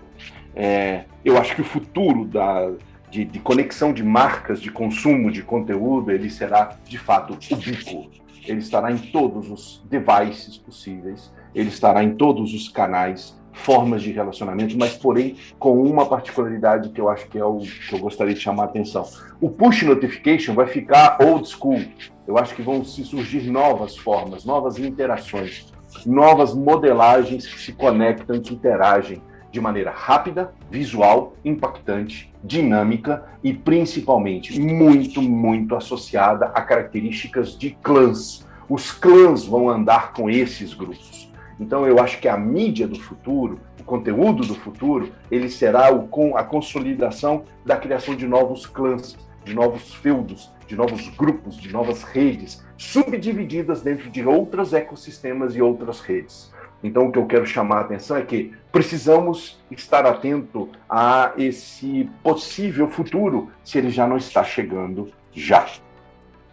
É, 0.55 1.05
eu 1.23 1.37
acho 1.37 1.55
que 1.55 1.61
o 1.61 1.65
futuro 1.65 2.25
da, 2.25 2.71
de, 3.11 3.27
de, 3.27 3.41
conexão 3.41 3.93
de 3.93 4.03
marcas, 4.03 4.59
de 4.59 4.71
consumo 4.71 5.31
de 5.31 5.43
conteúdo, 5.43 6.11
ele 6.11 6.31
será 6.31 6.79
de 6.83 6.97
fato 6.99 7.37
ubíquo. 7.51 8.11
Ele 8.47 8.61
estará 8.61 8.91
em 8.91 8.97
todos 8.99 9.51
os 9.51 9.85
devices 9.91 10.57
possíveis, 10.57 11.31
ele 11.55 11.69
estará 11.69 12.03
em 12.03 12.15
todos 12.15 12.55
os 12.55 12.69
canais, 12.71 13.35
formas 13.53 14.03
de 14.03 14.11
relacionamento, 14.11 14.77
mas 14.77 14.95
porém 14.95 15.37
com 15.59 15.83
uma 15.83 16.07
particularidade 16.07 16.89
que 16.91 17.01
eu 17.01 17.09
acho 17.09 17.29
que 17.29 17.39
é 17.39 17.45
o 17.45 17.59
que 17.59 17.95
eu 17.95 17.99
gostaria 17.99 18.35
de 18.35 18.41
chamar 18.41 18.65
a 18.65 18.67
atenção. 18.67 19.07
O 19.41 19.51
push 19.51 19.83
notification 19.83 20.55
vai 20.55 20.67
ficar 20.67 21.19
old 21.23 21.49
school. 21.49 21.83
Eu 22.27 22.39
acho 22.39 22.55
que 22.55 22.63
vão 22.63 22.85
se 22.85 23.05
surgir 23.05 23.51
novas 23.51 23.97
formas, 23.97 24.45
novas 24.45 24.79
interações, 24.79 25.73
novas 26.07 26.55
modelagens 26.55 27.47
que 27.47 27.61
se 27.61 27.73
conectam, 27.73 28.41
que 28.41 28.55
interagem 28.55 29.21
de 29.51 29.61
maneira 29.61 29.91
rápida, 29.91 30.55
visual, 30.71 31.35
impactante, 31.45 32.33
dinâmica 32.43 33.25
e 33.45 33.53
principalmente 33.53 34.59
muito, 34.59 35.21
muito 35.21 35.77
associada 35.77 36.47
a 36.47 36.63
características 36.63 37.57
de 37.57 37.73
clãs. 37.83 38.47
Os 38.69 38.91
clãs 38.91 39.45
vão 39.45 39.69
andar 39.69 40.15
com 40.15 40.31
esses 40.31 40.73
grupos. 40.73 41.31
Então 41.59 41.87
eu 41.87 41.99
acho 41.99 42.21
que 42.21 42.29
a 42.29 42.37
mídia 42.37 42.87
do 42.87 42.99
futuro, 42.99 43.61
o 43.81 43.85
conteúdo 43.85 44.45
do 44.45 44.55
futuro, 44.55 45.13
ele 45.31 45.49
será 45.49 45.93
o, 45.93 46.09
com 46.09 46.37
a 46.37 46.45
consolidação 46.45 47.45
da 47.65 47.77
criação 47.77 48.15
de 48.15 48.27
novos 48.27 48.67
clãs, 48.67 49.17
de 49.45 49.55
novos 49.55 49.95
feudos, 49.95 50.51
de 50.67 50.77
novos 50.77 51.09
grupos, 51.09 51.57
de 51.57 51.73
novas 51.73 52.03
redes, 52.03 52.65
subdivididas 52.77 53.83
dentro 53.83 54.11
de 54.11 54.25
outros 54.25 54.73
ecossistemas 54.73 55.55
e 55.55 55.63
outras 55.63 56.01
redes. 56.01 56.53
Então, 56.83 57.07
o 57.07 57.13
que 57.13 57.19
eu 57.19 57.27
quero 57.27 57.47
chamar 57.47 57.77
a 57.77 57.81
atenção 57.83 58.17
é 58.17 58.23
que 58.23 58.53
precisamos 58.73 59.61
estar 59.71 60.05
atento 60.05 60.69
a 60.89 61.33
esse 61.37 62.11
possível 62.23 62.89
futuro, 62.89 63.51
se 63.63 63.79
ele 63.79 63.91
já 63.91 64.07
não 64.07 64.17
está 64.17 64.43
chegando 64.43 65.09
já. 65.33 65.67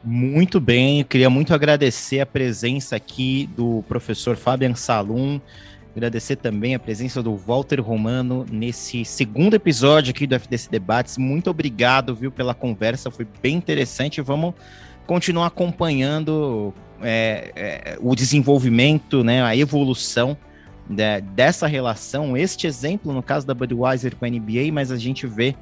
Muito 0.04 0.62
bem, 0.62 1.04
queria 1.04 1.30
muito 1.30 1.54
agradecer 1.54 2.22
a 2.22 2.26
presença 2.26 2.96
aqui 2.96 3.50
do 3.56 3.84
professor 3.88 4.38
Fabian 4.38 4.74
Salum, 4.74 5.42
agradecer 5.94 6.38
também 6.38 6.74
a 6.74 6.80
presença 6.80 7.22
do 7.22 7.36
Walter 7.36 7.82
Romano 7.82 8.46
nesse 8.50 9.04
segundo 9.04 9.56
episódio 9.56 10.12
aqui 10.12 10.26
do 10.26 10.36
FDC 10.36 10.70
Debates. 10.70 11.18
Muito 11.18 11.50
obrigado, 11.50 12.16
viu, 12.16 12.32
pela 12.32 12.54
conversa, 12.54 13.12
foi 13.12 13.28
bem 13.42 13.58
interessante. 13.58 14.22
Vamos 14.22 14.54
continuar 15.06 15.48
acompanhando 15.48 16.74
é, 17.02 17.52
é, 17.56 17.98
o 18.00 18.16
desenvolvimento, 18.16 19.22
né, 19.22 19.44
a 19.44 19.56
evolução 19.56 20.38
de, 20.90 21.20
dessa 21.22 21.68
relação. 21.68 22.38
Este 22.38 22.68
exemplo, 22.68 23.12
no 23.12 23.22
caso 23.22 23.46
da 23.46 23.54
Budweiser 23.54 24.16
com 24.16 24.24
a 24.24 24.30
NBA, 24.30 24.72
mas 24.72 24.92
a 24.92 24.98
gente 24.98 25.28
vê 25.28 25.56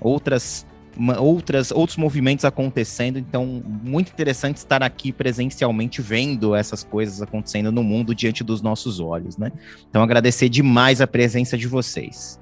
outras, 0.00 0.66
uma, 0.96 1.20
outras, 1.20 1.70
outros 1.70 1.96
movimentos 1.96 2.44
acontecendo. 2.44 3.18
Então, 3.18 3.62
muito 3.64 4.12
interessante 4.12 4.56
estar 4.56 4.82
aqui 4.82 5.12
presencialmente 5.12 6.00
vendo 6.00 6.54
essas 6.54 6.84
coisas 6.84 7.22
acontecendo 7.22 7.70
no 7.72 7.82
mundo 7.82 8.14
diante 8.14 8.44
dos 8.44 8.62
nossos 8.62 9.00
olhos, 9.00 9.36
né? 9.36 9.52
Então, 9.88 10.02
agradecer 10.02 10.48
demais 10.48 11.00
a 11.00 11.06
presença 11.06 11.56
de 11.56 11.66
vocês. 11.66 12.40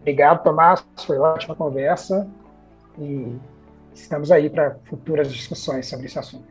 Obrigado, 0.00 0.42
Tomás. 0.42 0.84
Foi 1.06 1.18
ótima 1.18 1.54
conversa 1.54 2.28
e 2.98 3.36
estamos 3.94 4.30
aí 4.30 4.50
para 4.50 4.76
futuras 4.84 5.32
discussões 5.32 5.86
sobre 5.86 6.06
esse 6.06 6.18
assunto. 6.18 6.44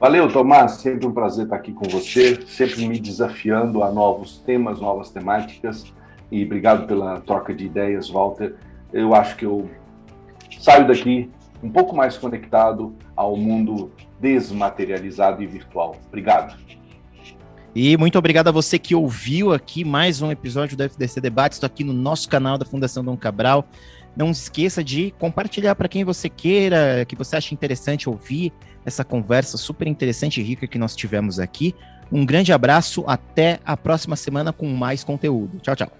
Valeu, 0.00 0.32
Tomás. 0.32 0.72
Sempre 0.72 1.06
um 1.06 1.12
prazer 1.12 1.44
estar 1.44 1.56
aqui 1.56 1.72
com 1.72 1.86
você, 1.86 2.40
sempre 2.46 2.86
me 2.88 2.98
desafiando 2.98 3.82
a 3.82 3.92
novos 3.92 4.38
temas, 4.38 4.80
novas 4.80 5.10
temáticas. 5.10 5.92
E 6.30 6.42
obrigado 6.42 6.86
pela 6.86 7.20
troca 7.20 7.52
de 7.52 7.66
ideias, 7.66 8.08
Walter. 8.08 8.54
Eu 8.92 9.14
acho 9.14 9.36
que 9.36 9.44
eu 9.44 9.68
saio 10.60 10.86
daqui 10.86 11.30
um 11.62 11.70
pouco 11.70 11.94
mais 11.94 12.16
conectado 12.16 12.94
ao 13.16 13.36
mundo 13.36 13.92
desmaterializado 14.20 15.42
e 15.42 15.46
virtual. 15.46 15.96
Obrigado. 16.08 16.56
E 17.74 17.96
muito 17.96 18.18
obrigado 18.18 18.48
a 18.48 18.52
você 18.52 18.78
que 18.78 18.94
ouviu 18.94 19.52
aqui 19.52 19.84
mais 19.84 20.20
um 20.20 20.30
episódio 20.30 20.76
do 20.76 20.82
FDC 20.82 21.20
Debates. 21.20 21.56
Estou 21.56 21.66
aqui 21.66 21.84
no 21.84 21.92
nosso 21.92 22.28
canal 22.28 22.58
da 22.58 22.64
Fundação 22.64 23.04
Dom 23.04 23.16
Cabral. 23.16 23.64
Não 24.16 24.30
esqueça 24.30 24.82
de 24.82 25.14
compartilhar 25.18 25.74
para 25.76 25.88
quem 25.88 26.02
você 26.02 26.28
queira, 26.28 27.04
que 27.06 27.14
você 27.14 27.36
acha 27.36 27.54
interessante 27.54 28.08
ouvir 28.08 28.52
essa 28.84 29.04
conversa 29.04 29.56
super 29.56 29.86
interessante 29.86 30.40
e 30.40 30.44
rica 30.44 30.66
que 30.66 30.78
nós 30.78 30.96
tivemos 30.96 31.38
aqui. 31.38 31.74
Um 32.10 32.26
grande 32.26 32.52
abraço, 32.52 33.04
até 33.06 33.60
a 33.64 33.76
próxima 33.76 34.16
semana 34.16 34.52
com 34.52 34.66
mais 34.66 35.04
conteúdo. 35.04 35.60
Tchau, 35.60 35.76
tchau. 35.76 35.99